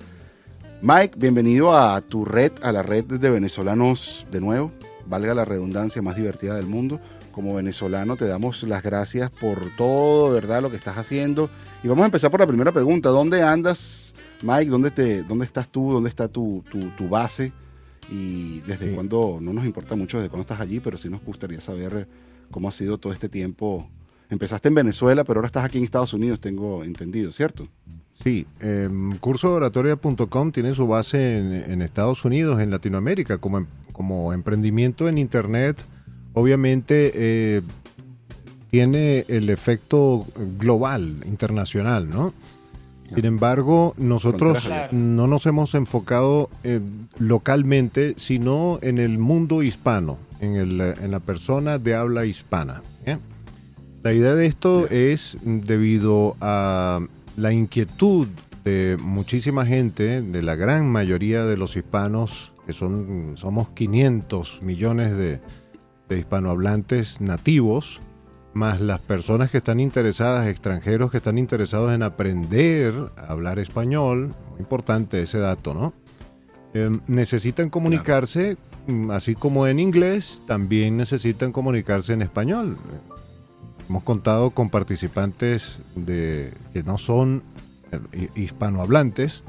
[0.86, 4.70] Mike, bienvenido a tu red, a la red de venezolanos de nuevo,
[5.06, 7.00] valga la redundancia, más divertida del mundo.
[7.32, 10.60] Como venezolano te damos las gracias por todo, ¿verdad?
[10.60, 11.48] Lo que estás haciendo.
[11.82, 13.08] Y vamos a empezar por la primera pregunta.
[13.08, 14.70] ¿Dónde andas, Mike?
[14.70, 15.90] ¿Dónde, te, dónde estás tú?
[15.90, 17.50] ¿Dónde está tu, tu, tu base?
[18.10, 18.94] Y desde Sí.
[18.94, 22.06] cuándo, no nos importa mucho desde cuándo estás allí, pero sí nos gustaría saber
[22.50, 23.88] cómo ha sido todo este tiempo.
[24.28, 27.68] Empezaste en Venezuela, pero ahora estás aquí en Estados Unidos, tengo entendido, ¿cierto?
[28.22, 28.88] Sí, eh,
[29.20, 35.18] cursooratoria.com tiene su base en, en Estados Unidos, en Latinoamérica, como, em- como emprendimiento en
[35.18, 35.76] Internet.
[36.32, 37.62] Obviamente eh,
[38.70, 40.24] tiene el efecto
[40.58, 42.32] global, internacional, ¿no?
[43.14, 46.80] Sin embargo, nosotros no nos hemos enfocado eh,
[47.18, 52.82] localmente, sino en el mundo hispano, en, el, en la persona de habla hispana.
[53.06, 53.18] ¿eh?
[54.02, 57.00] La idea de esto es debido a
[57.36, 58.28] la inquietud
[58.64, 65.16] de muchísima gente, de la gran mayoría de los hispanos, que son somos 500 millones
[65.16, 65.40] de,
[66.08, 68.00] de hispanohablantes nativos,
[68.54, 74.34] más las personas que están interesadas, extranjeros que están interesados en aprender a hablar español,
[74.50, 75.92] muy importante ese dato, ¿no?
[76.74, 82.76] eh, necesitan comunicarse, mm, así como en inglés, también necesitan comunicarse en español.
[83.88, 87.42] Hemos contado con participantes de, que no son
[88.12, 89.42] eh, hispanohablantes,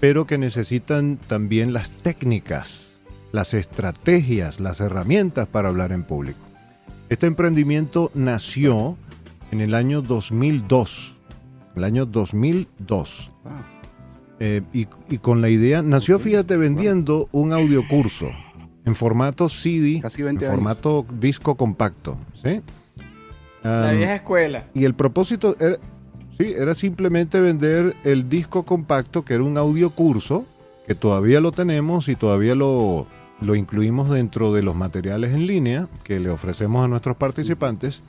[0.00, 3.00] pero que necesitan también las técnicas,
[3.32, 6.38] las estrategias, las herramientas para hablar en público.
[7.08, 8.96] Este emprendimiento nació
[9.50, 11.16] en el año 2002,
[11.76, 13.30] el año 2002.
[14.40, 14.86] Eh, y,
[15.18, 18.30] con la idea, nació, fíjate, vendiendo un audiocurso
[18.84, 22.16] en formato CD, en formato disco compacto.
[22.34, 22.62] ¿sí?
[23.68, 24.66] La vieja escuela.
[24.74, 25.76] Y el propósito era,
[26.36, 30.44] sí, era simplemente vender el disco compacto, que era un audiocurso,
[30.86, 33.06] que todavía lo tenemos y todavía lo,
[33.40, 38.00] lo incluimos dentro de los materiales en línea que le ofrecemos a nuestros participantes.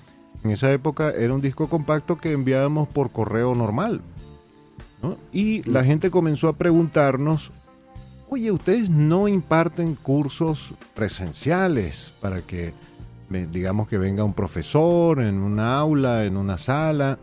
[0.43, 4.01] En esa época era un disco compacto que enviábamos por correo normal.
[5.31, 7.51] Y la gente comenzó a preguntarnos,
[8.29, 12.73] oye, ustedes no imparten cursos presenciales para que,
[13.29, 17.19] digamos que venga un profesor en una aula, en una sala.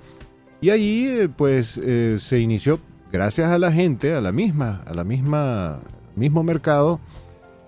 [0.60, 2.78] Y allí eh, pues eh, se inició,
[3.12, 5.80] gracias a la gente, a la misma, a la misma,
[6.14, 7.00] mismo mercado,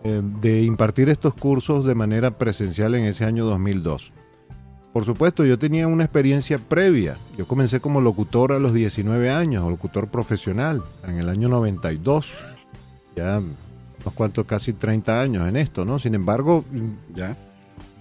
[0.04, 4.12] eh, de impartir estos cursos de manera presencial en ese año 2002.
[4.92, 7.16] Por supuesto, yo tenía una experiencia previa.
[7.36, 12.56] Yo comencé como locutor a los 19 años, locutor profesional, en el año 92.
[13.14, 15.98] Ya unos cuantos, casi 30 años en esto, ¿no?
[15.98, 16.64] Sin embargo,
[17.14, 17.36] ya.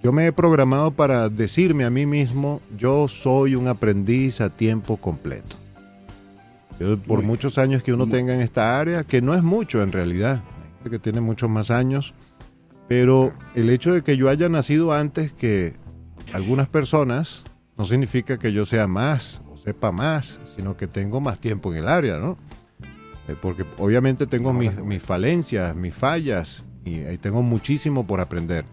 [0.03, 4.97] Yo me he programado para decirme a mí mismo, yo soy un aprendiz a tiempo
[4.97, 5.55] completo.
[7.07, 10.43] por muchos años que uno tenga en esta área, que no es mucho en realidad,
[10.89, 12.13] que tiene muchos más años,
[12.88, 15.75] pero el hecho de que yo haya nacido antes que
[16.33, 17.43] algunas personas
[17.77, 21.79] no significa que yo sea más o sepa más, sino que tengo más tiempo en
[21.79, 22.38] el área, ¿no?
[23.27, 28.65] Eh, porque obviamente tengo mis, falencias, mis fallas y ahí tengo muchísimo por aprender.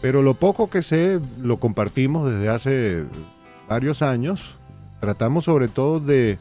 [0.00, 3.04] Pero lo poco que sé lo compartimos desde hace
[3.68, 4.54] varios años.
[5.00, 6.38] Tratamos sobre todo de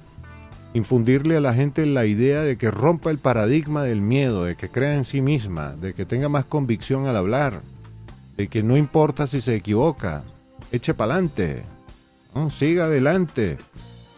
[0.74, 4.70] infundirle a la gente la idea de que rompa el paradigma del miedo, de que
[4.70, 7.62] crea en sí misma, de que tenga más convicción al hablar,
[8.36, 10.24] de que no importa si se equivoca,
[10.72, 11.64] eche para adelante,
[12.50, 13.58] siga adelante.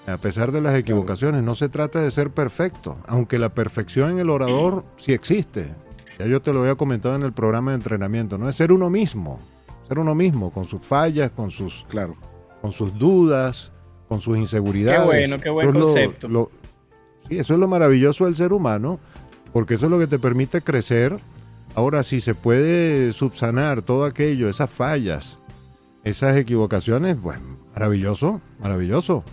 [0.08, 4.20] A pesar de las equivocaciones, no se trata de ser perfecto, aunque la perfección en
[4.20, 5.72] el orador sí existe.
[6.20, 8.90] Ya yo te lo había comentado en el programa de entrenamiento, no es ser uno
[8.90, 9.40] mismo,
[9.88, 12.16] ser uno mismo, con sus fallas, con sus, claro.
[12.62, 13.72] con sus dudas,
[14.08, 15.00] con sus inseguridades.
[15.00, 16.52] Qué bueno, qué buen concepto.
[17.28, 19.00] sí, eso es lo maravilloso del ser humano,
[19.54, 21.18] porque eso es lo que te permite crecer
[21.76, 25.38] Ahora, si se puede subsanar todo aquello, esas fallas,
[26.04, 27.40] esas equivocaciones, pues
[27.74, 29.24] maravilloso, maravilloso.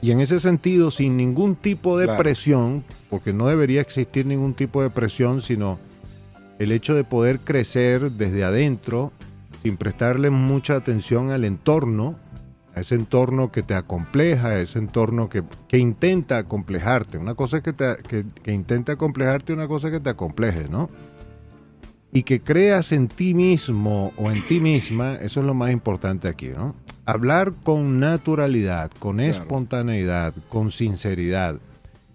[0.00, 4.82] Y en ese sentido, sin ningún tipo de presión, porque no debería existir ningún tipo
[4.82, 5.78] de presión, sino
[6.58, 9.12] el hecho de poder crecer desde adentro,
[9.62, 12.16] sin prestarle mucha atención al entorno,
[12.74, 15.42] a ese entorno que te acompleja, a ese entorno que,
[15.76, 17.18] intenta acomplejarte.
[17.18, 20.70] Una cosa es que, te, que, que intenta acomplejarte, una cosa es que te acomplejes,
[20.70, 20.88] ¿no?
[22.12, 26.28] y que creas en ti mismo o en ti misma, eso es lo más importante
[26.28, 26.76] aquí, ¿no?
[27.06, 31.56] Hablar con naturalidad, con espontaneidad, con sinceridad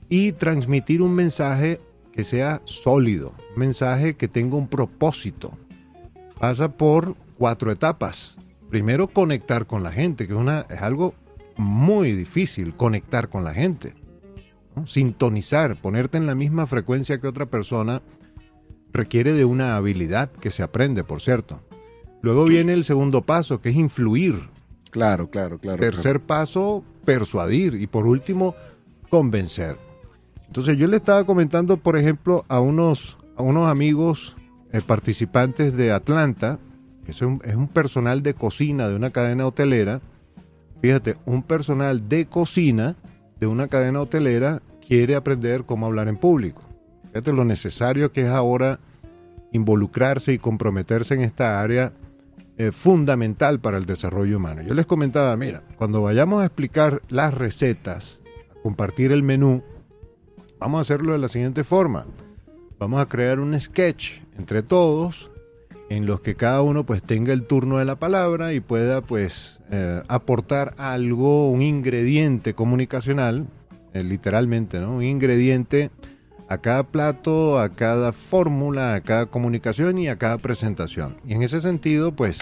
[0.08, 1.82] y transmitir un mensaje
[2.18, 5.56] que sea sólido, un mensaje que tenga un propósito.
[6.40, 8.40] Pasa por cuatro etapas.
[8.72, 11.14] Primero, conectar con la gente, que es, una, es algo
[11.58, 13.94] muy difícil, conectar con la gente.
[14.86, 18.02] Sintonizar, ponerte en la misma frecuencia que otra persona
[18.92, 21.62] requiere de una habilidad que se aprende, por cierto.
[22.24, 24.40] Luego viene el segundo paso, que es influir.
[24.90, 25.80] Claro, claro, claro.
[25.80, 27.76] Tercer paso, persuadir.
[27.76, 28.56] Y por último,
[29.12, 29.87] convencer.
[30.48, 34.36] Entonces yo le estaba comentando, por ejemplo, a unos, a unos amigos
[34.72, 36.60] eh, participantes de Atlanta,
[37.06, 37.40] que es un,
[37.74, 40.02] personal de cocina de una cadena hotelera.
[40.82, 42.96] Fíjate, un personal de cocina
[43.40, 46.64] de una cadena hotelera quiere aprender cómo hablar en público.
[47.08, 48.80] Fíjate lo necesario que es ahora
[49.54, 51.94] involucrarse y comprometerse en esta área
[52.58, 54.62] eh, fundamental para el desarrollo humano.
[54.62, 58.20] Yo les comentaba, mira, cuando vayamos a explicar las recetas,
[58.52, 59.64] a compartir el menú,
[60.60, 62.06] vamos a hacerlo de la siguiente forma.
[62.80, 65.32] Vamos a crear un sketch entre todos
[65.90, 69.60] en los que cada uno pues tenga el turno de la palabra y pueda pues
[69.72, 73.48] eh, aportar algo, un ingrediente comunicacional,
[73.94, 74.96] eh, literalmente, ¿no?
[74.96, 75.92] Un ingrediente
[76.50, 81.18] a cada plato, a cada fórmula, a cada comunicación y a cada presentación.
[81.26, 82.40] Y en ese sentido, pues,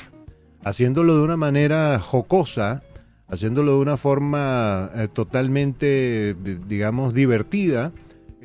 [0.63, 2.83] haciéndolo de una manera jocosa,
[3.27, 6.35] haciéndolo de una forma eh, totalmente,
[6.67, 7.91] digamos, divertida,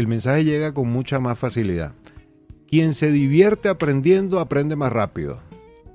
[0.01, 1.95] el mensaje llega con mucha más facilidad.
[2.69, 5.41] quien se divierte aprendiendo aprende más rápido.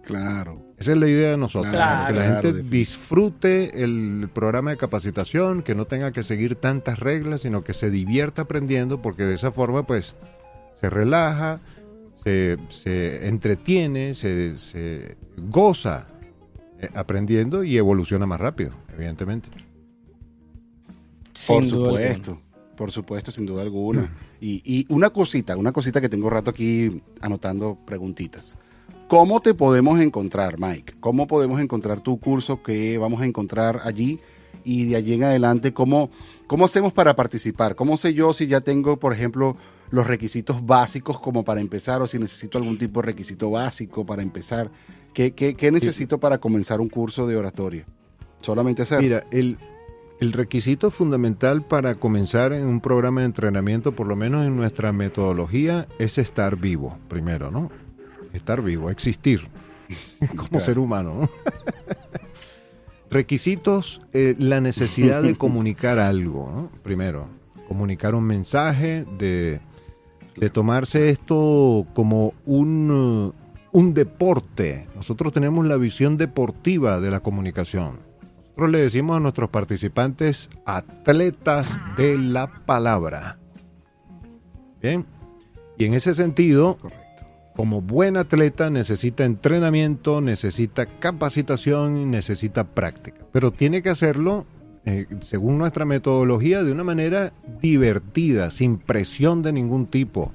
[0.03, 0.61] Claro.
[0.77, 4.77] Esa es la idea de nosotros, Claro, que la claro, gente disfrute el programa de
[4.77, 9.35] capacitación, que no tenga que seguir tantas reglas, sino que se divierta aprendiendo, porque de
[9.35, 10.15] esa forma pues
[10.81, 11.61] se relaja,
[12.23, 16.07] se, se entretiene, se, se goza
[16.81, 19.47] eh, aprendiendo y evoluciona más rápido, evidentemente.
[21.47, 22.41] Por Sin supuesto,
[22.75, 24.13] por supuesto, sin duda alguna.
[24.41, 28.57] Y, y una cosita, una cosita que tengo rato aquí anotando preguntitas.
[29.07, 30.95] ¿Cómo te podemos encontrar, Mike?
[30.99, 34.19] ¿Cómo podemos encontrar tu curso que vamos a encontrar allí?
[34.63, 36.09] Y de allí en adelante, ¿cómo,
[36.47, 37.75] ¿cómo hacemos para participar?
[37.75, 39.57] ¿Cómo sé yo si ya tengo, por ejemplo,
[39.91, 44.23] los requisitos básicos como para empezar o si necesito algún tipo de requisito básico para
[44.23, 44.71] empezar?
[45.13, 47.85] ¿Qué, qué- qué necesito para comenzar un curso de oratoria?
[48.41, 49.01] Solamente hacer.
[49.01, 49.57] Mira, el,
[50.19, 54.91] el requisito fundamental para comenzar en un programa de entrenamiento, por lo menos en nuestra
[54.93, 57.69] metodología, es estar vivo, primero, ¿no?
[58.33, 59.47] Estar vivo, existir
[60.35, 60.65] como Claro.
[60.65, 61.13] ser humano.
[61.21, 61.29] ¿no?
[63.09, 66.69] Requisitos, eh, la necesidad de comunicar algo, ¿no?
[66.81, 67.27] Primero,
[67.67, 69.59] comunicar un mensaje, de,
[70.37, 73.33] de tomarse esto como un,
[73.71, 74.87] un deporte.
[74.95, 77.99] Nosotros tenemos la visión deportiva de la comunicación.
[78.55, 83.37] Nosotros le decimos a nuestros participantes atletas de la palabra.
[84.81, 85.05] Bien.
[85.77, 87.25] Y en ese sentido, Correcto.
[87.53, 93.25] como buen atleta necesita entrenamiento, necesita capacitación y necesita práctica.
[93.33, 94.45] Pero tiene que hacerlo,
[94.85, 100.31] eh, según nuestra metodología, de una manera divertida, sin presión de ningún tipo,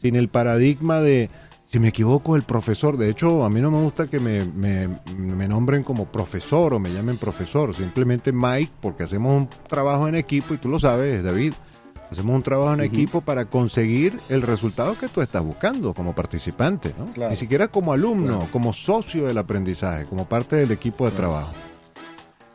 [0.00, 1.28] sin el paradigma de,
[1.72, 2.98] si me equivoco, el profesor.
[2.98, 6.78] De hecho, a mí no me gusta que me, me- me nombren como profesor o
[6.78, 11.22] me llamen profesor, simplemente Mike, porque hacemos un trabajo en equipo y tú lo sabes,
[11.22, 11.54] David.
[12.10, 16.94] Hacemos un trabajo en equipo para conseguir el resultado que tú estás buscando como participante,
[16.98, 17.06] ¿no?
[17.06, 17.30] Claro.
[17.30, 18.52] Ni siquiera como alumno, Claro.
[18.52, 21.28] como socio del aprendizaje, como parte del equipo de Claro.
[21.28, 21.52] trabajo.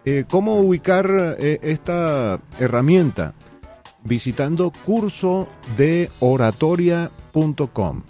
[0.05, 3.33] Eh, ¿Cómo ubicar eh, esta herramienta?
[4.03, 8.03] Visitando curso de oratoria.com.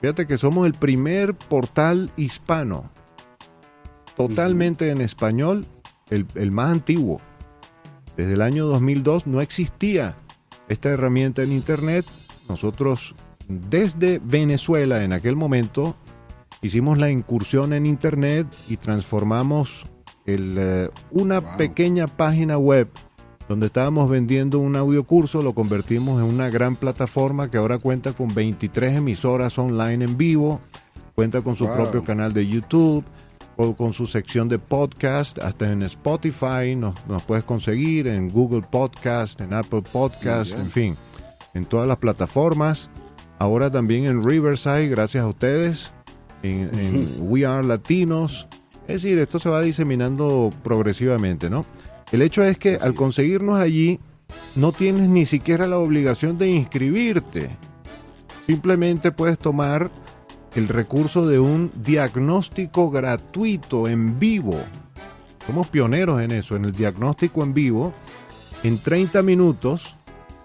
[0.00, 2.90] Fíjate que somos el primer portal hispano,
[4.16, 5.66] totalmente en español,
[6.10, 7.20] el, el más antiguo.
[8.16, 10.16] Desde el año 2002 no existía
[10.68, 12.04] esta herramienta en Internet.
[12.48, 13.14] Nosotros
[13.48, 15.96] desde Venezuela en aquel momento
[16.62, 19.86] hicimos la incursión en Internet y transformamos
[20.26, 21.56] el, eh, una Wow.
[21.56, 22.88] pequeña página web
[23.50, 28.32] donde estábamos vendiendo un audiocurso, lo convertimos en una gran plataforma que ahora cuenta con
[28.32, 30.60] 23 emisoras online en vivo,
[31.16, 31.74] cuenta con su Wow.
[31.74, 33.04] propio canal de YouTube,
[33.56, 38.62] con, con su sección de podcast, hasta en Spotify nos, nos puedes conseguir, en Google
[38.62, 40.94] Podcast, en Apple Podcast, en fin,
[41.52, 42.88] en todas las plataformas.
[43.40, 45.90] Ahora también en Riverside, gracias a ustedes,
[46.44, 48.46] en, en We Are Latinos.
[48.86, 51.64] Es decir, esto se va diseminando progresivamente, ¿no?
[52.12, 54.00] El hecho es que Así al conseguirnos allí,
[54.56, 57.50] no tienes ni siquiera la obligación de inscribirte.
[58.46, 59.90] Simplemente puedes tomar
[60.54, 64.60] el recurso de un diagnóstico gratuito en vivo.
[65.46, 67.94] Somos pioneros en eso, en el diagnóstico en vivo,
[68.62, 69.96] en 30 minutos,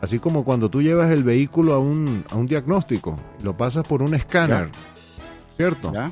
[0.02, 4.02] así como cuando tú llevas el vehículo a un, a un diagnóstico, lo pasas por
[4.02, 4.70] un escáner,
[5.58, 5.92] ¿cierto?
[5.92, 6.12] ¿Ya?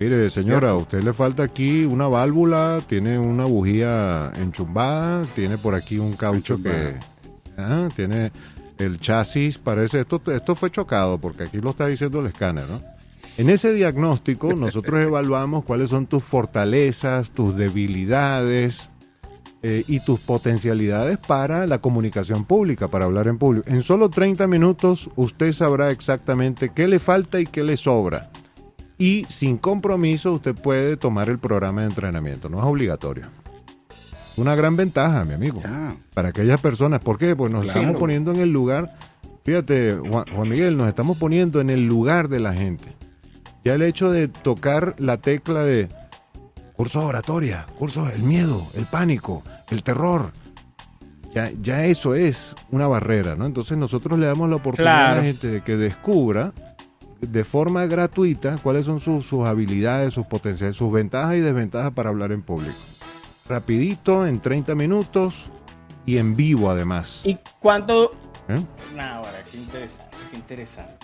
[0.00, 5.74] Mire, señora, a usted le falta aquí una válvula, tiene una bujía enchumbada, tiene por
[5.74, 6.94] aquí un caucho que...
[7.56, 8.32] Ah, tiene
[8.78, 10.00] el chasis, parece...
[10.00, 12.80] Esto, esto fue chocado, porque aquí lo está diciendo el escáner, ¿no?
[13.36, 18.90] En ese diagnóstico nosotros evaluamos cuáles son tus fortalezas, tus debilidades
[19.62, 23.68] eh, y tus potencialidades para la comunicación pública, para hablar en público.
[23.68, 28.30] En solo 30 minutos usted sabrá exactamente qué le falta y qué le sobra.
[29.04, 33.26] Y sin compromiso usted puede tomar el programa de entrenamiento, no es obligatorio.
[34.38, 35.94] Una gran ventaja, mi amigo, Ya.
[36.14, 37.02] para aquellas personas.
[37.02, 37.36] ¿Por qué?
[37.36, 37.80] Pues nos Claro.
[37.80, 38.88] estamos poniendo en el lugar,
[39.44, 42.96] fíjate, Juan, Juan Miguel, nos estamos poniendo en el lugar de la gente.
[43.62, 45.88] Ya el hecho de tocar la tecla de
[46.74, 50.32] curso de oratoria, curso el miedo, el pánico, el terror,
[51.34, 53.44] ya, ya eso es una barrera, ¿no?
[53.44, 56.52] Entonces nosotros le damos la oportunidad a la gente de que descubra
[57.26, 62.10] de forma gratuita cuáles son sus, sus habilidades, sus potenciales, sus ventajas y desventajas para
[62.10, 62.74] hablar en público.
[63.48, 65.50] Rapidito, en 30 minutos
[66.06, 67.22] y en vivo además.
[67.24, 68.10] ¿Y cuánto?
[68.48, 68.60] ¿Eh?
[68.96, 70.94] Nah, ahora, qué interesante, qué interesante.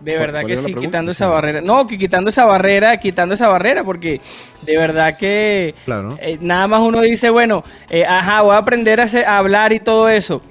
[0.00, 1.60] De ¿Cuál- verdad que sí, quitando esa barrera.
[1.60, 4.20] No, que quitando esa barrera, quitando esa barrera, porque
[4.62, 6.18] de verdad que Claro.
[6.20, 9.72] eh, nada más uno dice, bueno, eh, ajá, voy a aprender a, hacer- a hablar
[9.72, 10.42] y todo eso.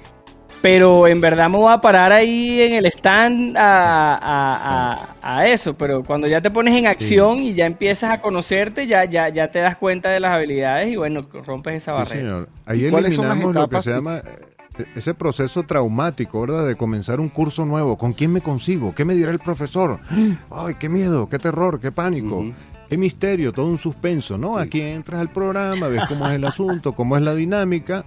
[0.62, 5.08] Pero en verdad me voy a parar ahí en el stand a,
[5.44, 5.74] eso.
[5.74, 9.50] Pero cuando ya te pones en acción y ya empiezas a conocerte, ya, ya, ya
[9.50, 12.16] te das cuenta de las habilidades y bueno, rompes esa barrera.
[12.16, 12.48] Señor.
[12.64, 16.64] Ahí eliminamos lo que se llama eh, ese proceso traumático, ¿verdad?
[16.68, 17.98] De comenzar un curso nuevo.
[17.98, 18.94] ¿Con quién me consigo?
[18.94, 19.98] ¿Qué me dirá el profesor?
[20.50, 22.44] ¡Ay, qué miedo, qué terror, qué pánico!
[22.88, 24.58] Qué misterio, todo un suspenso, ¿no?
[24.58, 28.04] Aquí entras al programa, ves cómo es el asunto, cómo es la dinámica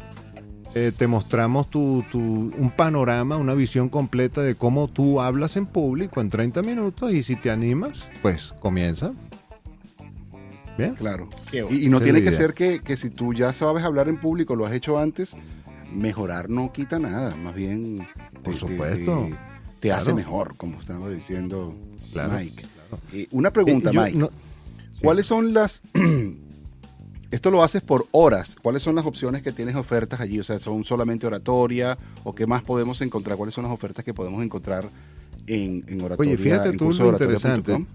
[0.76, 6.20] eh, te mostramos tu, un panorama, una visión completa de cómo tú hablas en público
[6.20, 9.14] en 30 minutos y si te animas, pues comienza.
[10.78, 10.94] Bien.
[10.96, 11.30] Claro.
[11.72, 14.74] Y, no tiene que ser que, si tú ya sabes hablar en público, lo has
[14.74, 15.38] hecho antes,
[15.94, 18.06] mejorar no quita nada, más bien...
[18.44, 19.30] Por supuesto.
[19.80, 21.74] Te, hace mejor, como estaba diciendo
[22.14, 22.66] Mike.
[23.14, 24.30] Eh, una pregunta, eh, Mike.
[25.02, 25.84] ¿Cuáles son las
[27.32, 28.56] Esto lo haces por horas.
[28.62, 30.40] ¿Cuáles son las opciones que tienes ofertas allí?
[30.40, 33.38] O sea, ¿son solamente oratoria o qué más podemos encontrar?
[33.38, 34.88] ¿Cuáles son las ofertas que podemos encontrar
[35.48, 36.34] en, oratoria?
[36.34, 37.86] Oye, fíjate tú lo interesante.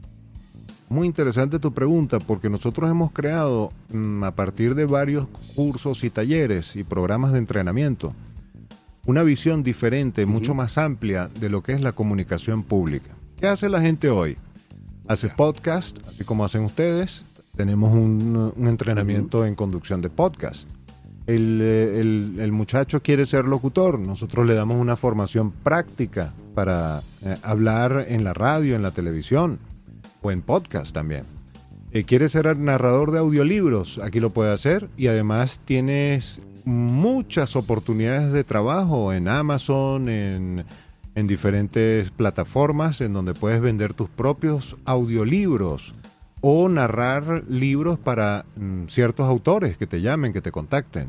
[0.89, 6.11] Muy interesante tu pregunta porque nosotros hemos creado mm, a partir de varios cursos y
[6.11, 8.13] talleres y programas de entrenamiento
[9.07, 13.11] una visión diferente, mucho más amplia de lo que es la comunicación pública.
[13.39, 14.37] ¿Qué hace la gente hoy?
[15.09, 17.25] Hace podcast, así como hacen ustedes,
[17.61, 20.67] tenemos un, entrenamiento en conducción de podcast.
[21.27, 28.07] Eh, el, muchacho quiere ser locutor, nosotros le damos una formación práctica para eh, hablar
[28.09, 29.59] en la radio, en la televisión
[30.23, 31.25] o en podcast también.
[31.93, 38.33] Eh, quiere ser narrador de audiolibros, aquí lo puede hacer y además tienes muchas oportunidades
[38.33, 40.65] de trabajo en Amazon, en,
[41.15, 45.93] en diferentes plataformas en donde puedes vender tus propios audiolibros
[46.41, 51.09] o narrar libros para mm, ciertos autores que te llamen, que te contacten.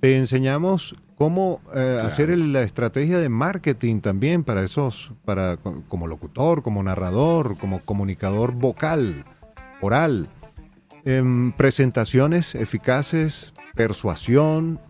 [0.00, 6.62] Te enseñamos cómo eh, hacer la estrategia de marketing también para esos, para como locutor,
[6.62, 9.24] como narrador, como comunicador vocal,
[9.82, 10.28] oral.
[11.04, 14.80] Em, presentaciones eficaces, persuasión,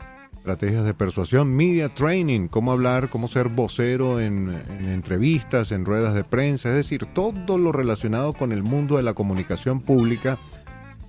[0.40, 6.24] estrategias de persuasión, media training, cómo hablar, cómo ser vocero en, entrevistas, en ruedas de
[6.24, 10.38] prensa, es decir, todo lo relacionado con el mundo de la comunicación pública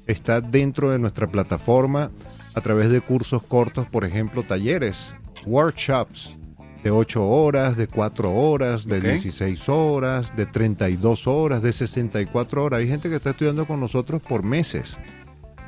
[0.06, 2.12] está dentro de nuestra plataforma
[2.56, 5.16] a través de cursos cortos, por ejemplo, talleres,
[5.46, 6.38] workshops
[6.84, 12.80] de 8 horas, de 4 horas, de 16 horas, de 32 horas, de 64 horas.
[12.80, 15.00] Hay gente que está estudiando con nosotros por meses.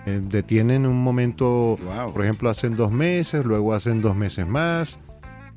[0.06, 1.78] Eh, detienen un momento,
[2.12, 5.00] por ejemplo, hacen dos meses, luego hacen dos meses más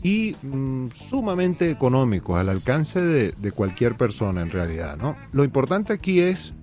[0.03, 4.97] y mm, sumamente económicos, al alcance de, cualquier persona en realidad.
[4.97, 5.17] ¿no?
[5.33, 6.55] Lo importante aquí es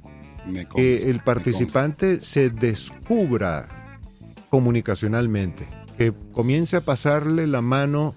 [0.75, 3.67] que el participante se descubra
[4.49, 5.67] comunicacionalmente,
[5.97, 8.15] que comience a pasarle la mano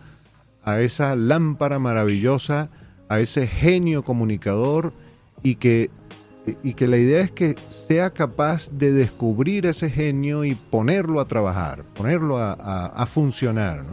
[0.62, 2.70] a esa lámpara maravillosa,
[3.08, 4.92] a ese genio comunicador
[5.42, 5.90] y que
[6.62, 11.26] y que la idea es que sea capaz de descubrir ese genio y ponerlo a
[11.26, 13.84] trabajar, ponerlo a, funcionar.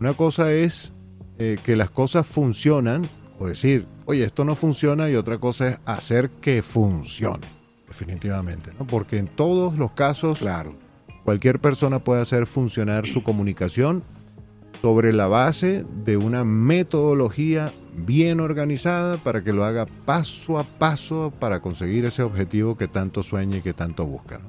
[0.00, 0.92] Una cosa es
[1.38, 3.08] eh, que las cosas funcionan,
[3.38, 7.46] o decir, oye, esto no funciona, y otra cosa es hacer que funcione,
[7.86, 8.86] definitivamente, ¿no?
[8.86, 10.74] porque en todos los casos, claro.
[11.24, 14.02] cualquier persona puede hacer funcionar su comunicación
[14.80, 21.32] sobre la base de una metodología bien organizada para que lo haga paso a paso
[21.38, 24.40] para conseguir ese objetivo que tanto sueña y que tanto busca.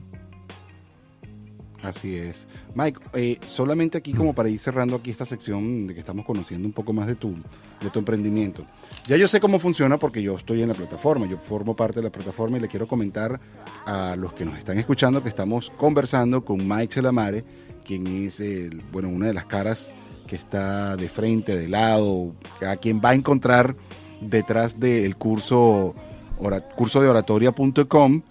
[1.82, 2.48] Así es.
[2.76, 6.68] Mike, eh, solamente aquí como para ir cerrando aquí esta sección de que estamos conociendo
[6.68, 7.36] un poco más de tu,
[7.82, 8.66] de tu emprendimiento.
[9.08, 12.04] Ya yo sé cómo funciona porque yo estoy en la plataforma, yo formo parte de
[12.04, 13.40] la plataforma y le quiero comentar
[13.86, 17.46] a los que nos están escuchando que estamos conversando con Mike Chelamare,
[17.86, 19.96] quien es el, bueno, una de las caras
[20.30, 23.76] que está de frente, de lado, a quien va a encontrar
[24.22, 25.96] detrás del curso,
[26.76, 28.22] curso de oratoria.com,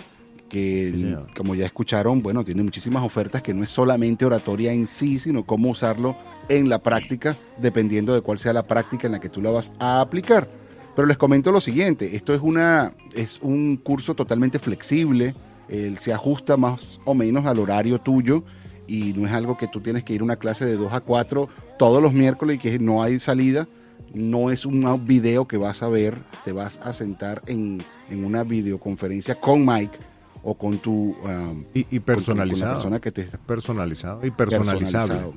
[0.49, 5.19] que como ya escucharon, bueno, tiene muchísimas ofertas que no es solamente oratoria en sí,
[5.19, 6.17] sino cómo usarlo
[6.49, 9.73] en la práctica, dependiendo de cuál sea la práctica en la que tú la vas
[9.81, 10.49] a aplicar.
[10.95, 15.35] Pero les comento lo siguiente, esto es, una, es un curso totalmente flexible,
[15.69, 18.45] él se ajusta más o menos al horario tuyo
[18.87, 21.01] y no es algo que tú tienes que ir a una clase de 2 a
[21.01, 21.49] 4
[21.79, 23.67] todos los miércoles y que no hay salida.
[24.15, 29.35] No es un video que vas a ver, te vas a sentar en, una videoconferencia
[29.35, 29.99] con Mike
[30.43, 31.17] o con tu...
[31.23, 32.75] Um, y, personalizado.
[32.75, 33.25] persona que te...
[33.47, 35.33] Personalizado y personalizable.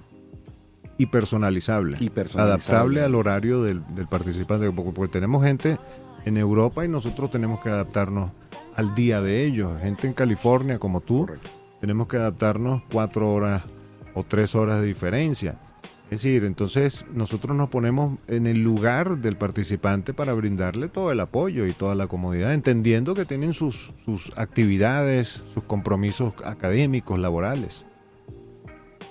[0.97, 1.97] Y personalizable.
[1.99, 2.41] Y personalizable.
[2.41, 4.71] Adaptable al horario del, participante.
[4.71, 5.77] Porque, tenemos gente
[6.25, 8.31] en Europa y nosotros tenemos que adaptarnos
[8.75, 9.79] al día de ellos.
[9.81, 11.27] Gente en California como tú
[11.81, 13.63] tenemos que adaptarnos cuatro horas
[14.13, 15.57] o tres horas de diferencia.
[16.11, 21.21] Es decir, entonces nosotros nos ponemos en el lugar del participante para brindarle todo el
[21.21, 27.85] apoyo y toda la comodidad, entendiendo que tienen sus, sus actividades, sus compromisos académicos, laborales.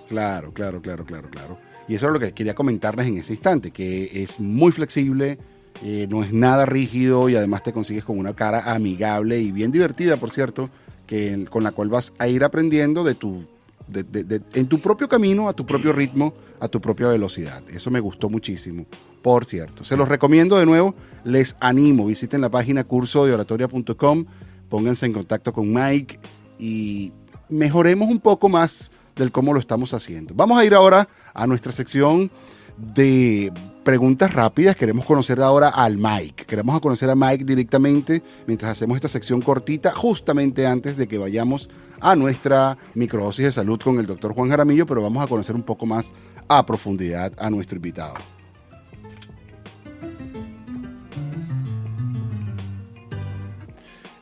[0.09, 1.59] Claro, claro, claro, claro, claro.
[1.89, 5.39] Y eso es lo que quería comentarles en ese instante, que es muy flexible,
[5.83, 9.73] eh, no es nada rígido y además te consigues con una cara amigable y bien
[9.73, 10.69] divertida, por cierto,
[11.07, 13.47] que, con la cual vas a ir aprendiendo de tu
[13.93, 17.63] en tu propio camino, a tu propio ritmo, a tu propia velocidad.
[17.71, 18.87] Eso me gustó muchísimo,
[19.23, 19.85] por cierto.
[19.85, 24.25] Se los recomiendo de nuevo, les animo, visiten la página curso de oratoria.com,
[24.69, 26.19] pónganse en contacto con Mike
[26.59, 27.13] y
[27.49, 30.35] mejoremos un poco más del cómo lo estamos haciendo.
[30.35, 32.31] Vamos a ir ahora a nuestra sección
[32.77, 33.53] de
[33.83, 34.77] preguntas rápidas.
[34.77, 36.45] Queremos conocer ahora al Mike.
[36.45, 41.69] Queremos conocer a Mike directamente mientras hacemos esta sección cortita, justamente antes de que vayamos
[42.01, 45.63] a nuestra microdosis de salud con el doctor Juan Jaramillo, pero vamos a conocer un
[45.63, 46.13] poco más
[46.49, 48.15] a profundidad a nuestro invitado.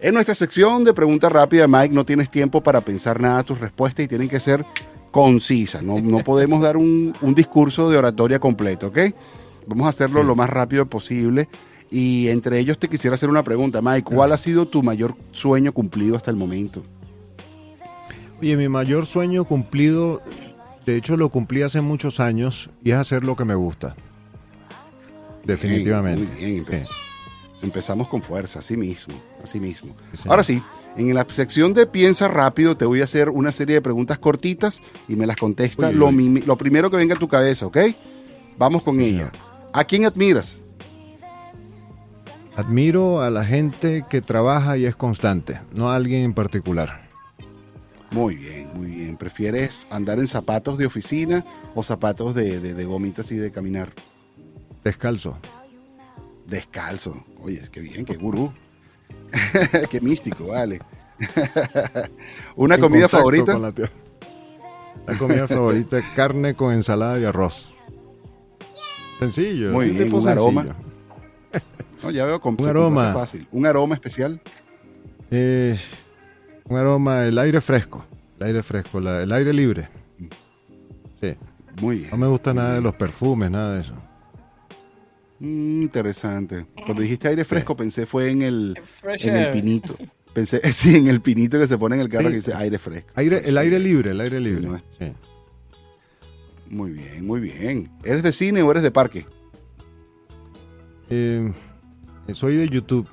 [0.01, 4.05] En nuestra sección de preguntas rápidas, Mike, no tienes tiempo para pensar nada tus respuestas
[4.05, 4.65] y tienen que ser
[5.11, 5.83] concisas.
[5.83, 8.99] No, no podemos dar un, un, discurso de oratoria completo, ¿ok?
[9.69, 11.49] Vamos a hacerlo lo más rápido posible.
[11.91, 14.15] Y entre ellos te quisiera hacer una pregunta, Mike.
[14.15, 16.83] ¿Cuál ha sido tu mayor sueño cumplido hasta el momento?
[18.41, 20.23] Oye, mi mayor sueño cumplido,
[20.87, 23.97] de hecho lo cumplí hace muchos años, y es hacer lo que me gusta.
[25.45, 26.31] Definitivamente.
[26.31, 26.65] Muy bien,
[27.61, 29.97] Empezamos con fuerza, así mismo, así mismo.
[30.27, 30.63] Ahora sí,
[30.97, 34.81] en la sección de piensa rápido te voy a hacer una serie de preguntas cortitas
[35.09, 37.79] y me las contesta lo, lo, primero que venga a tu cabeza, ¿ok?
[38.57, 39.33] Vamos con ella.
[39.73, 40.63] ¿A quién admiras?
[42.57, 47.09] Admiro a la gente que trabaja y es constante, no a alguien en particular.
[48.11, 49.17] Muy bien, muy bien.
[49.17, 51.45] ¿Prefieres andar en zapatos de oficina
[51.75, 53.91] o zapatos de, de, gomitas y de caminar?
[54.83, 55.39] Descalzo.
[56.47, 57.25] Descalzo.
[57.43, 58.53] Oye, es que bien, qué gurú.
[59.91, 60.81] qué místico, vale.
[62.57, 63.59] ¿Una comida favorita?
[63.59, 63.75] La,
[65.07, 67.71] la, comida favorita, carne con ensalada y arroz.
[69.19, 69.73] Sencillo.
[69.73, 70.77] Muy bien, un aroma.
[72.01, 73.49] No, ya veo con un aroma fácil.
[73.51, 74.41] ¿Un aroma especial?
[75.33, 75.77] Eh,
[76.65, 78.05] un aroma, el aire fresco.
[78.39, 79.89] El aire fresco, el aire libre.
[81.21, 81.35] Sí.
[81.81, 82.11] Muy bien.
[82.13, 83.95] No me gusta nada de los perfumes, nada de eso.
[85.41, 86.67] Mm, interesante.
[86.85, 89.97] Cuando dijiste aire fresco, pensé fue en el, en el pinito.
[90.33, 93.11] Pensé, sí, en el pinito que se pone en el carro que dice aire fresco.
[93.15, 94.69] Aire, el aire libre, el aire libre.
[94.99, 95.13] Sí.
[96.71, 97.91] Muy bien, muy bien.
[98.05, 99.27] ¿Eres de cine o eres de parque?
[101.11, 101.53] Eh,
[102.33, 103.09] soy de YouTube.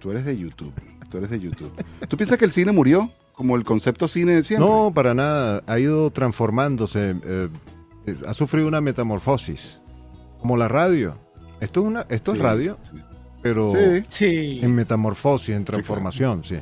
[0.00, 0.74] Tú eres de YouTube
[1.12, 1.70] tú eres de YouTube.
[2.08, 3.10] ¿Tú piensas que el cine murió?
[3.34, 4.68] Como el concepto cine de siempre.
[4.68, 5.62] No, para nada.
[5.66, 7.14] Ha ido transformándose.
[7.24, 7.48] Eh,
[8.06, 9.80] eh, ha sufrido una metamorfosis.
[10.40, 11.18] Como la radio.
[11.60, 12.76] Esto es, una, esto es radio,
[13.40, 16.56] pero en metamorfosis, en transformación, sí.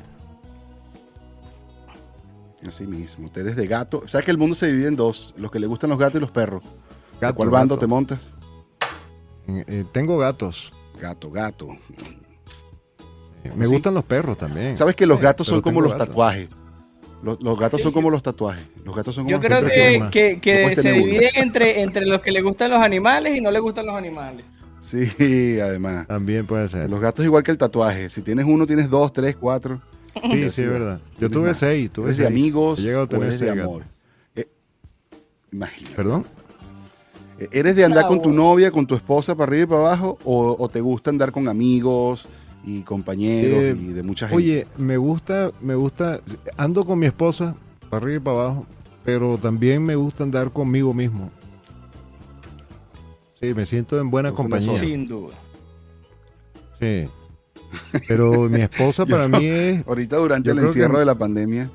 [2.67, 3.31] Así mismo.
[3.31, 4.07] Tú eres de gato.
[4.07, 5.35] ¿Sabes que el mundo se divide en dos?
[5.39, 6.63] Los que le gustan los gatos y los perros.
[7.21, 8.35] ¿A cuál bando te montas?
[9.47, 10.73] Eh, tengo gatos.
[11.01, 11.69] Gato, gato.
[13.55, 14.77] Me gustan los perros también.
[14.77, 16.59] ¿Sabes que los gatos son como los tatuajes?
[17.23, 18.65] Los, gatos son como los tatuajes.
[18.85, 19.63] Los gatos son como Yo creo
[20.11, 23.87] que, se dividen entre, entre los que les gustan los animales y no les gustan
[23.87, 24.45] los animales.
[24.81, 26.07] Sí, además.
[26.07, 26.89] También puede ser.
[26.89, 28.09] Los gatos igual que el tatuaje.
[28.09, 29.81] Si tienes uno, tienes dos, tres, cuatro.
[30.15, 31.01] Sí, sí, es verdad.
[31.19, 31.91] Yo tuve seis.
[31.91, 33.85] Tuve ¿Eres de amigos o eres de amor?
[34.35, 34.47] Eh,
[35.53, 35.95] imagínate.
[35.95, 36.27] ¿Perdón?
[37.39, 40.19] Eh, ¿Eres de andar con tu novia, con tu esposa para arriba y para abajo?
[40.25, 42.29] ¿O, o te gusta andar con amigos?
[42.65, 44.37] y compañeros eh, y de mucha gente.
[44.37, 46.21] Oye, me gusta, me gusta,
[46.57, 47.55] ando con mi esposa
[47.89, 48.67] para arriba y para abajo,
[49.05, 51.31] pero también me gusta andar conmigo mismo.
[53.41, 54.79] Sí, me siento en buena compañía.
[54.79, 55.35] Sin duda.
[56.79, 57.09] Sí.
[58.09, 59.87] Pero mi esposa para mí es...
[59.87, 61.71] Ahorita durante el encierro de la pandemia.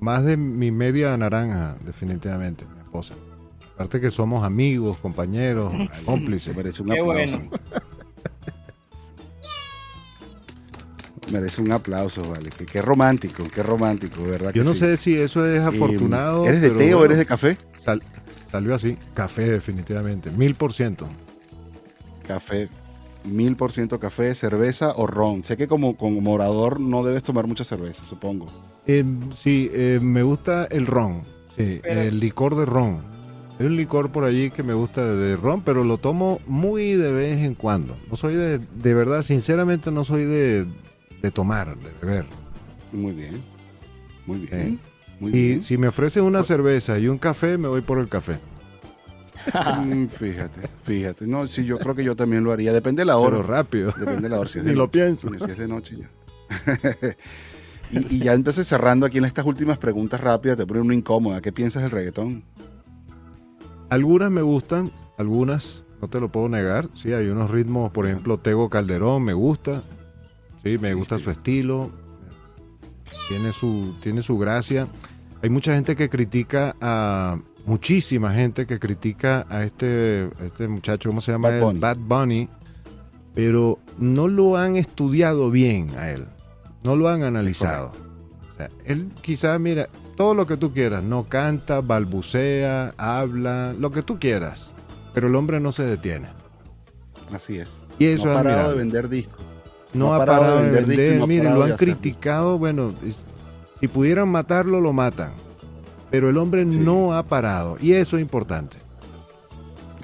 [0.00, 3.14] Más de mi media naranja, definitivamente, mi esposa.
[3.74, 5.72] Aparte que somos amigos, compañeros,
[6.04, 6.56] cómplices.
[6.56, 7.40] Merece un aplauso.
[11.32, 12.50] merece un aplauso, vale.
[12.50, 14.52] Qué, romántico, qué romántico, ¿verdad?
[14.52, 16.46] Yo no sé si eso es afortunado.
[16.46, 17.56] ¿Eres de té o eres de café?
[18.50, 21.08] salió así, café definitivamente, mil por ciento.
[22.26, 22.68] Café,
[23.24, 25.44] mil por ciento café, cerveza o ron.
[25.44, 28.46] Sé que como, como morador no debes tomar mucha cerveza, supongo.
[28.86, 29.04] Eh,
[29.34, 31.22] sí, eh, me gusta el ron,
[31.56, 33.02] sí, el licor de ron.
[33.58, 37.12] Hay un licor por allí que me gusta de ron, pero lo tomo muy de
[37.12, 37.96] vez en cuando.
[38.10, 40.66] No soy de, de verdad, sinceramente no soy de,
[41.20, 42.24] de tomar, de beber.
[42.90, 43.40] Muy bien,
[44.26, 44.80] muy bien.
[45.20, 48.38] si, si me ofrecen una cerveza y un café, me voy por el café.
[49.84, 51.26] Mm, fíjate, fíjate.
[51.26, 52.72] No, sí, yo creo que yo también lo haría.
[52.72, 53.36] Depende de la hora.
[53.38, 53.92] Pero rápido.
[53.98, 54.48] Depende de la hora.
[54.48, 54.92] Si es Ni de lo noche.
[55.00, 55.28] pienso.
[55.38, 56.10] Si es de noche ya.
[57.90, 61.40] y, y ya entonces cerrando aquí en estas últimas preguntas rápidas, te ponen una incómoda.
[61.40, 62.44] ¿Qué piensas del reggaetón?
[63.90, 66.88] Algunas me gustan, algunas no te lo puedo negar.
[66.94, 69.82] Sí, hay unos ritmos, por ejemplo, Tego Calderón me gusta.
[70.62, 71.90] Sí, me gusta su estilo.
[73.28, 74.88] Tiene su, tiene su gracia.
[75.42, 77.38] Hay mucha gente que critica a.
[77.64, 81.50] Muchísima gente que critica a este, a este muchacho, ¿cómo se llama?
[81.50, 81.60] Bad?
[81.60, 81.78] Bunny.
[81.80, 82.48] Bad Bunny.
[83.34, 86.26] Pero no lo han estudiado bien a él.
[86.82, 87.92] No lo han analizado.
[88.50, 93.90] O sea, él quizás, mira, todo lo que tú quieras, no canta, balbucea, habla, lo
[93.90, 94.74] que tú quieras,
[95.14, 96.28] pero el hombre no se detiene.
[97.32, 97.84] Así es.
[97.98, 98.72] Y eso no ha parado admirable.
[98.72, 99.46] de vender discos.
[99.94, 103.24] No, ha parado, de vender, discos no ha mire, parado lo han criticado, bueno, es-
[103.80, 105.32] si pudieran matarlo, lo matan.
[106.12, 106.78] Pero el hombre Sí.
[106.78, 108.76] no ha parado, y eso es importante.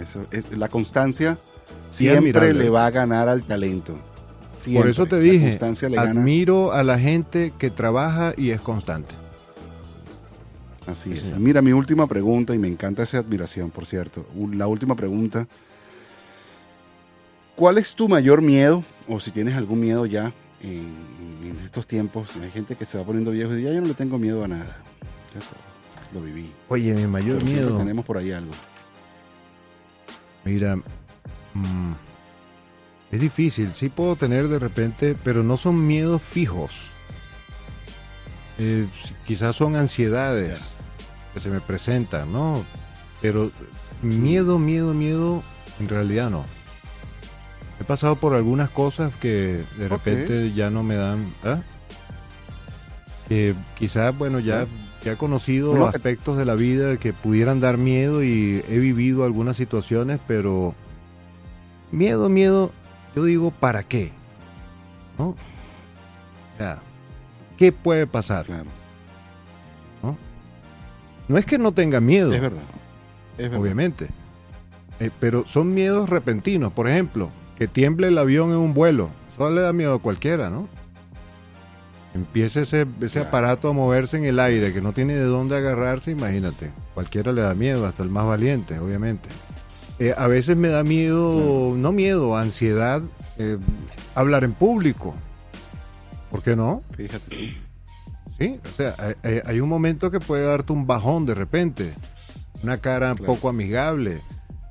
[0.00, 1.38] Eso es- la constancia
[1.90, 3.96] siempre le va a ganar al talento.
[4.74, 6.02] Por eso te dije, gana.
[6.02, 9.14] admiro a la gente que trabaja y es constante.
[10.86, 11.38] Así Sí, es.
[11.38, 14.26] Mira, mi última pregunta, y me encanta esa admiración, por cierto.
[14.52, 15.46] La última pregunta.
[17.56, 18.84] ¿Cuál es tu mayor miedo?
[19.09, 20.32] O si tienes algún miedo ya
[20.62, 20.86] en,
[21.44, 22.36] en estos tiempos.
[22.42, 24.44] Hay gente que se va poniendo viejo y dice, "Ya yo no le tengo miedo
[24.44, 24.78] a nada.
[25.34, 25.40] Ya
[26.12, 26.52] lo viví.
[26.68, 28.52] Oye, mi mayor Pero miedo, tenemos por ahí algo.
[30.44, 31.92] mira, mm,
[33.12, 36.90] es difícil, sí puedo tener de repente, pero no son miedos fijos.
[38.59, 38.86] Eh,
[39.26, 40.72] quizás son ansiedades
[41.32, 42.64] que se me presentan, ¿no?
[43.22, 43.50] Pero
[44.02, 45.42] miedo, miedo, miedo,
[45.80, 46.44] en realidad no.
[47.80, 51.32] He pasado por algunas cosas que de repente ya no me dan...
[51.44, 51.61] ¿ah?
[53.28, 54.66] Que quizás, bueno, ya,
[55.05, 59.24] ya he conocido eh, aspectos de la vida que pudieran dar miedo y he vivido
[59.24, 60.74] algunas situaciones, pero
[61.92, 62.72] miedo, miedo,
[63.14, 64.12] yo digo, ¿para qué?
[65.18, 65.28] ¿No?
[65.28, 65.36] O
[66.59, 66.80] sea,
[67.57, 68.46] ¿qué puede pasar?
[68.46, 68.78] Claro.
[71.28, 72.62] No es que no tenga miedo, Es verdad.
[73.36, 73.61] Es verdad.
[73.61, 74.09] obviamente,
[74.99, 76.72] eh, pero son miedos repentinos.
[76.72, 80.49] Por ejemplo, que tiemble el avión en un vuelo, eso le da miedo a cualquiera,
[80.49, 80.68] ¿no?
[82.18, 83.28] Empieza ese, ese Claro.
[83.28, 86.70] aparato a moverse en el aire que no tiene de dónde agarrarse, imagínate.
[86.94, 89.28] Cualquiera le da miedo, hasta el más valiente, obviamente.
[90.00, 93.02] Eh, a veces me da miedo, no miedo, ansiedad,
[93.38, 93.56] eh,
[94.16, 95.14] hablar en público.
[96.30, 96.82] ¿Por qué no?
[96.96, 97.56] Fíjate.
[98.38, 98.94] Sí, o sea,
[99.44, 101.92] hay, un momento que puede darte un bajón de repente,
[102.62, 103.32] una cara Claro.
[103.34, 104.20] poco amigable.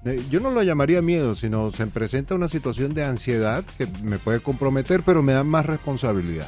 [0.05, 4.19] Eh, Yo no lo llamaría miedo, sino se presenta una situación de ansiedad que me
[4.19, 6.47] puede comprometer, pero me da más responsabilidad.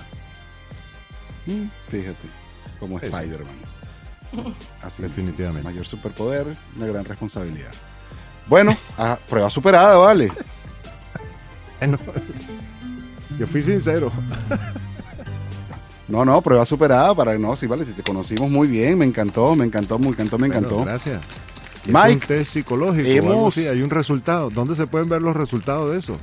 [1.46, 2.28] Mm, Fíjate.
[2.80, 2.98] Como.
[3.00, 3.56] Spider-Man.
[4.82, 5.02] Así.
[5.02, 5.64] Definitivamente.
[5.68, 7.72] Mayor superpoder, una gran responsabilidad.
[8.48, 10.32] Bueno, ah, prueba superada, vale.
[13.40, 14.12] Yo fui sincero.
[16.08, 19.54] No, no, prueba superada para no, sí, vale, si te conocimos muy bien, me encantó,
[19.56, 20.76] me encantó, me encantó, me encantó.
[20.78, 21.22] Bueno, gracias.
[21.86, 24.50] Mike, es un test psicológico algo hemos- así, hay un resultado.
[24.50, 26.18] ¿Dónde se pueden ver los resultados de eso?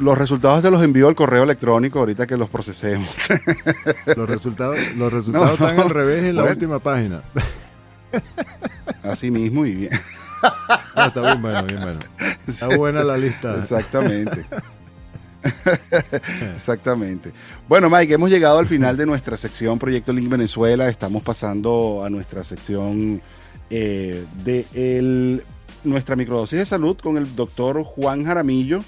[0.00, 3.08] Los resultados te los envío al correo electrónico ahorita que los procesemos.
[4.16, 6.54] Los resultados, los resultados están al revés en la Bueno.
[6.54, 7.22] última página.
[9.02, 9.92] Así mismo y bien.
[10.42, 11.98] Ah, está bien bueno, bien bueno.
[12.46, 13.56] Está buena la lista.
[13.58, 14.44] Exactamente.
[16.54, 17.32] Exactamente.
[17.68, 20.88] Bueno, Mike, hemos llegado al final de nuestra sección Proyecto Link Venezuela.
[20.88, 23.20] Estamos pasando a nuestra sección
[23.70, 25.42] eh, de el-
[25.84, 28.82] nuestra microdosis de salud con el doctor Juan Jaramillo.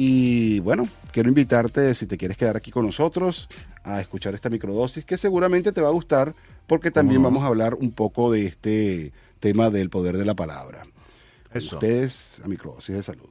[0.00, 3.48] Y bueno, quiero invitarte, si te quieres quedar aquí con nosotros,
[3.82, 6.36] a escuchar esta microdosis que seguramente te va a gustar
[6.68, 10.84] porque también vamos a hablar un poco de este tema del poder de la palabra.
[11.52, 11.74] Eso.
[11.74, 13.28] Ustedes a microdosis de salud.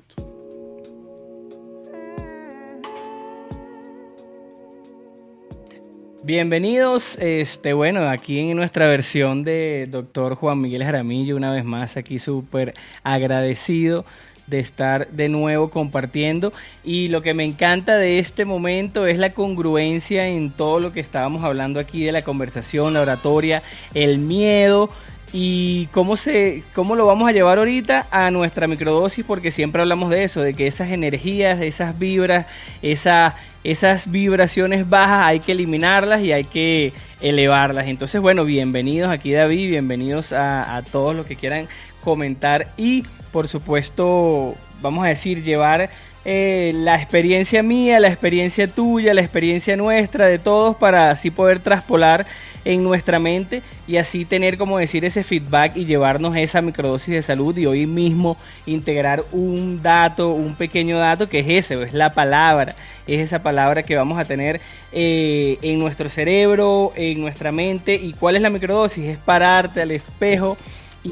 [6.22, 11.96] Bienvenidos, este, bueno, aquí en nuestra versión de Doctor Juan Miguel Jaramillo, una vez más
[11.96, 14.04] aquí súper agradecido
[14.48, 19.34] de estar de nuevo compartiendo y lo que me encanta de este momento es la
[19.34, 23.62] congruencia en todo lo que estábamos hablando aquí de la conversación, la oratoria,
[23.94, 24.90] el miedo
[25.34, 30.10] y cómo se cómo lo vamos a llevar ahorita a nuestra microdosis porque siempre hablamos
[30.10, 32.46] de eso, de que esas energías, esas vibras,
[32.82, 33.36] esa,
[33.66, 37.88] esas vibraciones bajas hay que eliminarlas y hay que elevarlas.
[37.88, 41.68] Entonces, bueno, bienvenidos aquí David, bienvenidos a, a todos los que quieran
[42.08, 43.04] comentar y
[43.34, 45.90] por supuesto, vamos a decir, llevar
[46.24, 51.60] eh, la experiencia mía, la experiencia tuya, la experiencia nuestra, de todos, para así poder
[51.60, 52.26] traspolar
[52.64, 57.22] en nuestra mente y así tener, como decir, ese feedback y llevarnos esa microdosis de
[57.22, 62.14] salud y hoy mismo integrar un dato, un pequeño dato que es ese, es la
[62.14, 64.62] palabra, es esa palabra que vamos a tener
[64.94, 67.96] eh, en nuestro cerebro, en nuestra mente.
[67.96, 69.04] ¿Y cuál es la microdosis?
[69.04, 70.58] Es pararte al espejo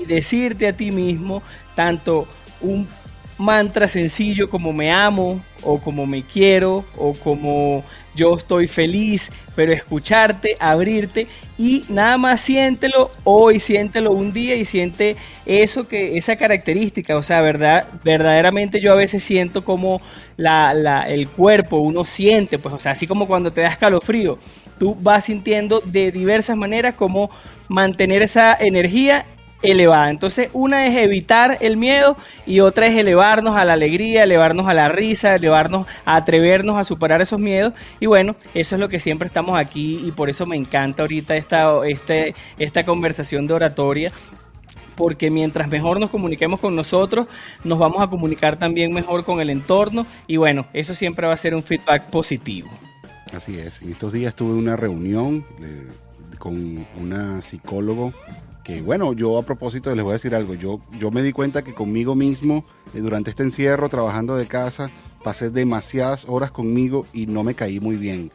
[0.01, 1.41] y decirte a ti mismo
[1.75, 2.27] tanto
[2.61, 2.87] un
[3.37, 7.83] mantra sencillo como me amo o como me quiero o como
[8.15, 11.27] yo estoy feliz, pero escucharte, abrirte
[11.57, 17.23] y nada más siéntelo hoy, siéntelo un día y siente eso que esa característica, o
[17.23, 20.01] sea, verdad, verdaderamente yo a veces siento como
[20.37, 24.39] la, el cuerpo, uno siente, pues, o sea, así como cuando te das calofrío,
[24.79, 27.29] tú vas sintiendo de diversas maneras como
[27.67, 29.25] mantener esa energía
[29.71, 30.09] elevada.
[30.09, 34.73] Entonces, una es evitar el miedo y otra es elevarnos a la alegría, elevarnos a
[34.73, 37.73] la risa, elevarnos a atrevernos a superar esos miedos.
[37.99, 41.35] Y bueno, eso es lo que siempre estamos aquí y por eso me encanta ahorita
[41.35, 44.11] esta, este, esta conversación de oratoria.
[44.95, 47.27] Porque mientras mejor nos comuniquemos con nosotros,
[47.65, 50.07] nos vamos a comunicar también mejor con el entorno.
[50.25, 52.69] Y bueno, eso siempre va a ser un feedback positivo.
[53.33, 53.81] Así es.
[53.81, 55.87] En estos días tuve una reunión eh,
[56.39, 58.13] con una psicólogo
[58.65, 61.63] que bueno, yo a propósito les voy a decir algo, yo, yo me di cuenta
[61.63, 64.89] que conmigo mismo, eh, durante este encierro, trabajando de casa,
[65.23, 68.31] pasé demasiadas horas conmigo y no me caí muy bien.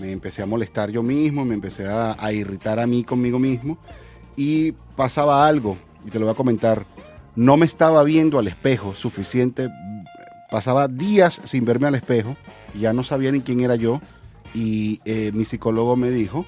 [0.00, 3.76] Me empecé a molestar yo mismo, me empecé a, a irritar a mí conmigo mismo
[4.36, 5.76] y pasaba algo,
[6.06, 6.86] y te lo voy a comentar,
[7.34, 9.68] no me estaba viendo al espejo suficiente,
[10.48, 12.36] pasaba días sin verme al espejo,
[12.78, 14.00] ya no sabía ni quién era yo
[14.54, 16.46] y eh, mi psicólogo me dijo,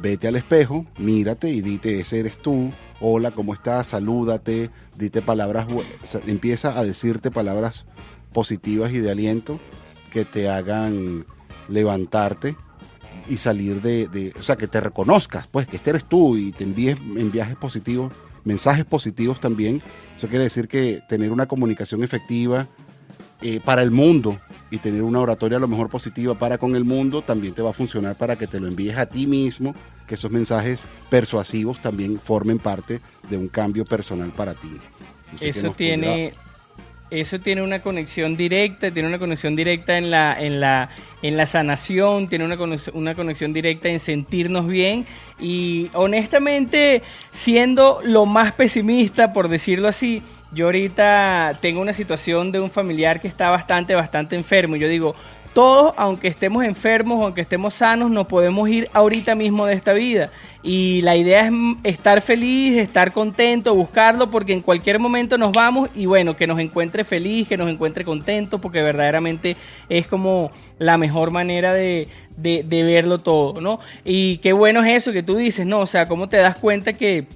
[0.00, 3.88] vete al espejo, mírate y dite, ese eres tú, hola, ¿cómo estás?
[3.88, 5.66] Salúdate, dite palabras,
[6.26, 7.86] empieza a decirte palabras
[8.32, 9.60] positivas y de aliento
[10.10, 11.26] que te hagan
[11.68, 12.56] levantarte
[13.28, 16.64] y salir de, o sea, que te reconozcas, pues, que este eres tú y te
[16.64, 16.98] envíes
[17.32, 18.12] viajes positivos,
[18.44, 19.82] mensajes positivos también.
[20.16, 22.66] Eso quiere decir que tener una comunicación efectiva
[23.40, 24.38] eh, para el mundo
[24.74, 27.70] y tener una oratoria a lo mejor positiva para con el mundo también te va
[27.70, 29.72] a funcionar para que te lo envíes a ti mismo,
[30.04, 33.00] que esos mensajes persuasivos también formen parte
[33.30, 34.72] de un cambio personal para ti.
[35.40, 36.32] Eso tiene,
[37.08, 40.90] eso tiene una conexión directa, tiene una conexión directa en la, en la,
[41.22, 42.58] en la sanación, tiene una,
[42.94, 45.06] una conexión directa en sentirnos bien
[45.38, 47.00] y honestamente,
[47.30, 50.20] siendo lo más pesimista, por decirlo así,
[50.54, 54.88] yo ahorita tengo una situación de un familiar que está bastante, bastante enfermo y yo
[54.88, 55.14] digo,
[55.54, 60.30] todos, aunque estemos enfermos, aunque estemos sanos, no podemos ir ahorita mismo de esta vida.
[60.64, 61.52] Y la idea es
[61.84, 66.58] estar feliz, estar contento, buscarlo, porque en cualquier momento nos vamos y bueno, que nos
[66.58, 69.56] encuentre feliz, que nos encuentre contento, porque verdaderamente
[69.88, 73.78] es como la mejor manera de, de, de verlo todo, ¿no?
[74.04, 75.78] Y qué bueno es eso que tú dices, ¿no?
[75.80, 77.26] O sea, cómo te das cuenta que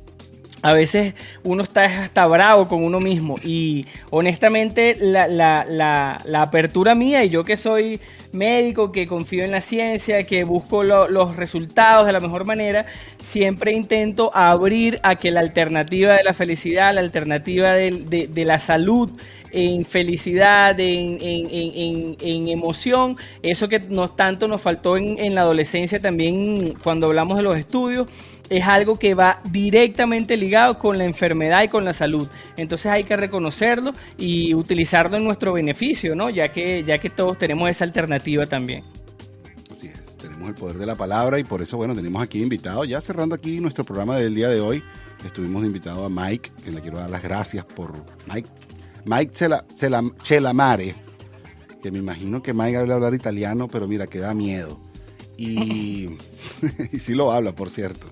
[0.62, 6.94] a veces uno está hasta bravo con uno mismo y honestamente la, la, la, apertura
[6.94, 8.00] mía y yo que soy
[8.32, 12.86] médico, que confío en la ciencia, que busco los resultados de la mejor manera,
[13.20, 18.58] siempre intento abrir a que la alternativa de la felicidad, la alternativa de, de, la
[18.58, 19.10] salud,
[19.50, 26.00] en felicidad, en, en, en, emoción, eso que nos, tanto nos faltó en, la adolescencia
[26.00, 28.08] también cuando hablamos de los estudios,
[28.50, 32.28] es algo que va directamente ligado con la enfermedad y con la salud.
[32.56, 36.30] Entonces hay que reconocerlo y utilizarlo en nuestro beneficio, ¿no?
[36.30, 38.84] Ya que, ya que todos tenemos esa alternativa también.
[39.70, 42.84] Así es, tenemos el poder de la palabra y por eso, bueno, tenemos aquí invitado,
[42.84, 44.82] ya cerrando aquí nuestro programa del día de hoy,
[45.24, 47.92] estuvimos invitados a Mike, que le quiero dar las gracias por
[48.32, 48.48] Mike
[49.04, 49.32] Mike
[50.22, 50.94] Chelamare,
[51.82, 54.80] que me imagino que Mike habla hablar italiano, pero mira, que da miedo.
[55.36, 56.18] Y,
[56.92, 58.06] y sí lo habla, por cierto.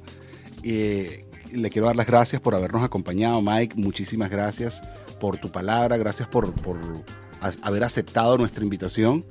[0.62, 3.76] Le quiero dar las gracias por habernos acompañado, Mike.
[3.76, 4.82] Muchísimas gracias
[5.20, 6.78] por tu palabra, gracias por, por
[7.62, 9.24] haber aceptado nuestra invitación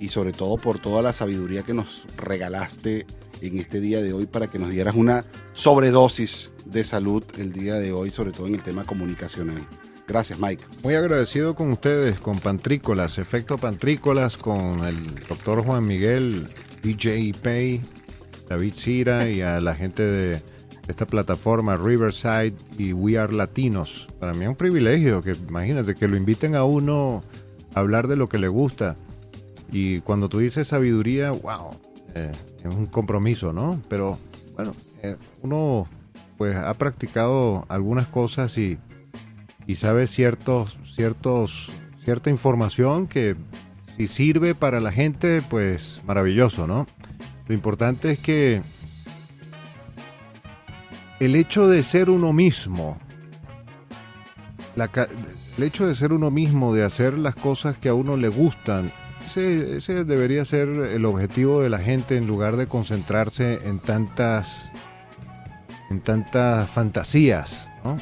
[0.00, 3.06] y sobre todo por toda la sabiduría que nos regalaste
[3.40, 7.74] en este día de hoy para que nos dieras una sobredosis de salud el día
[7.74, 9.66] de hoy, sobre todo en el tema comunicacional.
[10.06, 10.64] Gracias, Mike.
[10.82, 16.48] Muy agradecido con ustedes, con Pantrícolas, Efecto Pantrícolas, con el doctor Juan Miguel,
[16.82, 17.80] DJ Pay,
[18.48, 20.42] David Cira y a la gente
[20.88, 24.08] esta plataforma Riverside y We Are Latinos.
[24.18, 27.22] Para mí es un privilegio que, imagínate, que lo inviten a uno
[27.74, 28.96] a hablar de lo que le gusta.
[29.70, 31.70] Y cuando tú dices sabiduría, wow,
[32.14, 33.80] eh, es un compromiso, ¿no?
[33.88, 34.18] Pero
[34.54, 35.86] bueno, eh, uno
[36.36, 38.78] pues ha practicado algunas cosas y
[39.66, 41.70] y sabe ciertos, ciertos,
[42.04, 43.36] cierta información que
[43.96, 46.86] si sirve para la gente, pues maravilloso, ¿no?
[47.46, 48.62] Lo importante es que
[51.24, 52.98] el hecho de ser uno mismo,
[54.76, 58.90] el hecho de ser uno mismo, de hacer las cosas que a uno le gustan,
[59.24, 64.72] ese, ese, debería ser el objetivo de la gente en lugar de concentrarse en tantas,
[65.90, 67.98] en tantas fantasías, ¿no?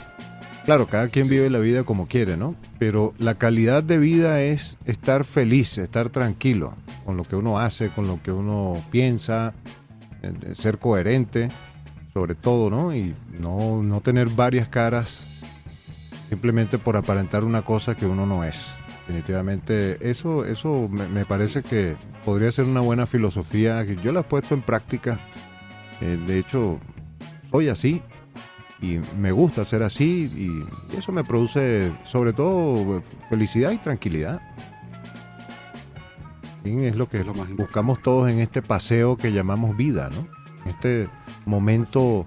[0.64, 2.54] Claro, cada quien vive la vida como quiere, ¿no?
[2.78, 7.88] Pero la calidad de vida es estar feliz, estar tranquilo con lo que uno hace,
[7.88, 9.52] con lo que uno piensa,
[10.52, 11.50] ser coherente,
[12.12, 12.94] sobre todo, ¿no?
[12.94, 15.26] Y no, no tener varias caras
[16.28, 18.70] simplemente por aparentar una cosa que uno no es.
[19.06, 23.82] Definitivamente, eso, eso me, parece que podría ser una buena filosofía.
[23.84, 25.18] Yo la he puesto en práctica.
[26.00, 26.78] Eh, de hecho,
[27.50, 28.00] soy así
[28.80, 34.40] y me gusta ser así y eso me produce sobre todo felicidad y tranquilidad.
[36.64, 37.22] Es lo que
[37.56, 40.39] buscamos todos en este paseo que llamamos vida, ¿no?
[40.66, 41.08] Este
[41.46, 42.26] momento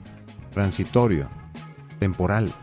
[0.52, 1.30] transitorio,
[2.00, 2.54] temporal.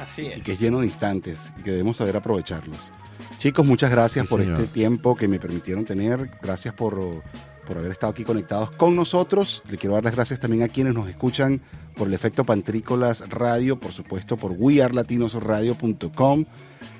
[0.00, 0.38] Así es.
[0.38, 2.92] Y que es lleno de instantes y que debemos saber aprovecharlos.
[3.38, 6.30] Chicos, muchas gracias por este tiempo que me permitieron tener.
[6.42, 7.22] Gracias por,
[7.66, 9.62] por haber estado aquí conectados con nosotros.
[9.70, 11.60] Le quiero dar las gracias también a quienes nos escuchan
[11.96, 16.44] por el efecto Pantrícolas Radio, por supuesto por wearlatinosradio.com.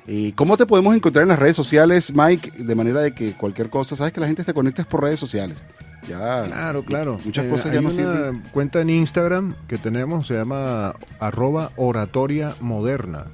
[0.06, 2.62] ¿Y ¿Cómo te podemos encontrar en las redes sociales, Mike?
[2.64, 5.64] De manera de que cualquier cosa, sabes que la gente te conecta por redes sociales.
[6.08, 7.18] Ya, claro, claro.
[7.24, 12.54] Muchas eh, cosas ya hay una cuenta en Instagram que tenemos, se llama arroba oratoria
[12.60, 13.26] moderna.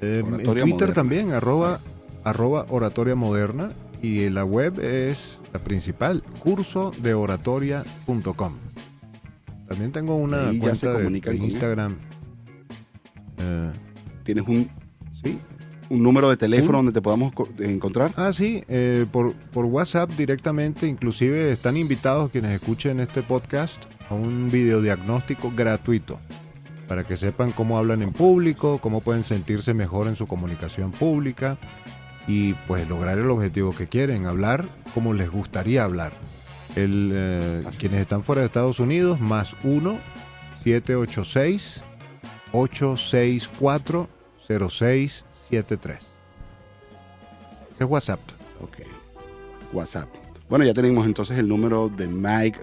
[0.00, 1.80] Eh, en Twitter también, arroba,
[2.24, 3.70] arroba oratoria moderna.
[4.00, 8.52] Y la web es la principal, curso de oratoria.com.
[9.66, 11.96] También tengo una cuenta de, Instagram.
[13.38, 13.72] Eh,
[14.22, 14.70] ¿Tienes un,
[15.22, 15.40] ¿sí?
[15.90, 18.12] Un número de teléfono donde te podamos encontrar?
[18.16, 20.86] Ah, sí, eh, por, por WhatsApp directamente.
[20.86, 26.18] Inclusive están invitados quienes escuchen este podcast a un videodiagnóstico gratuito
[26.86, 31.58] para que sepan cómo hablan en público, cómo pueden sentirse mejor en su comunicación pública
[32.26, 34.64] y pues lograr el objetivo que quieren, hablar
[34.94, 36.12] como les gustaría hablar.
[36.76, 39.98] El, eh, quienes están fuera de Estados Unidos, más 1
[40.62, 41.84] 786
[42.52, 44.08] 864
[45.50, 45.96] 0673.
[45.96, 48.20] Ese es WhatsApp.
[48.60, 48.78] Ok.
[49.72, 50.08] WhatsApp.
[50.48, 52.58] Bueno, ya tenemos entonces el número de Mike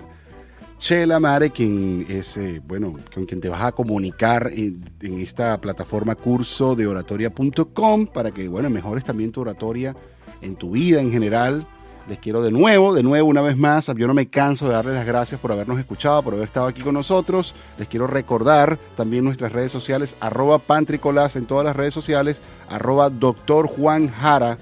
[0.78, 5.60] Chela Mare, quien es, eh, bueno, con quien te vas a comunicar en, en esta
[5.62, 9.96] plataforma curso de oratoria.com para que, bueno, mejores también tu oratoria
[10.42, 11.68] en tu vida en general
[12.08, 14.96] les quiero de nuevo, de nuevo, una vez más, yo no me canso de darles
[14.96, 17.56] las gracias por habernos escuchado, por haber estado aquí con nosotros.
[17.80, 23.10] Les quiero recordar también nuestras redes sociales, arroba pantricolas en todas las redes sociales, arroba
[23.10, 24.58] doctor Juan Jara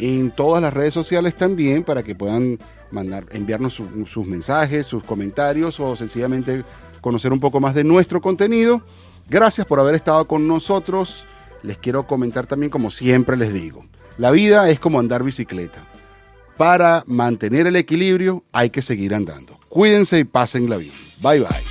[0.00, 2.58] en todas las redes sociales también para que puedan
[2.90, 6.64] mandar, enviarnos sus mensajes, sus comentarios o sencillamente
[7.00, 8.82] conocer un poco más de nuestro contenido.
[9.28, 11.26] Gracias por haber estado con nosotros.
[11.62, 13.84] Les quiero comentar también, como siempre les digo,
[14.16, 15.82] la vida es como andar bicicleta
[16.58, 19.58] para mantener el equilibrio hay que seguir andando.
[19.68, 20.92] Cuídense y pasen la vida.
[21.22, 21.64] Bye bye.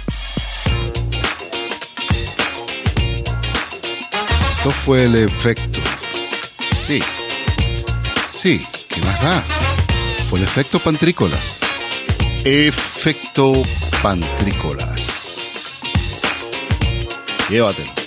[4.52, 5.80] Esto fue el efecto.
[6.72, 7.04] Sí.
[8.30, 9.44] Sí, ¿qué más da?
[10.30, 11.62] Fue el efecto pantrícolas.
[12.46, 13.62] Efecto
[14.02, 15.82] pantrícolas.
[17.50, 18.07] Llévatelo.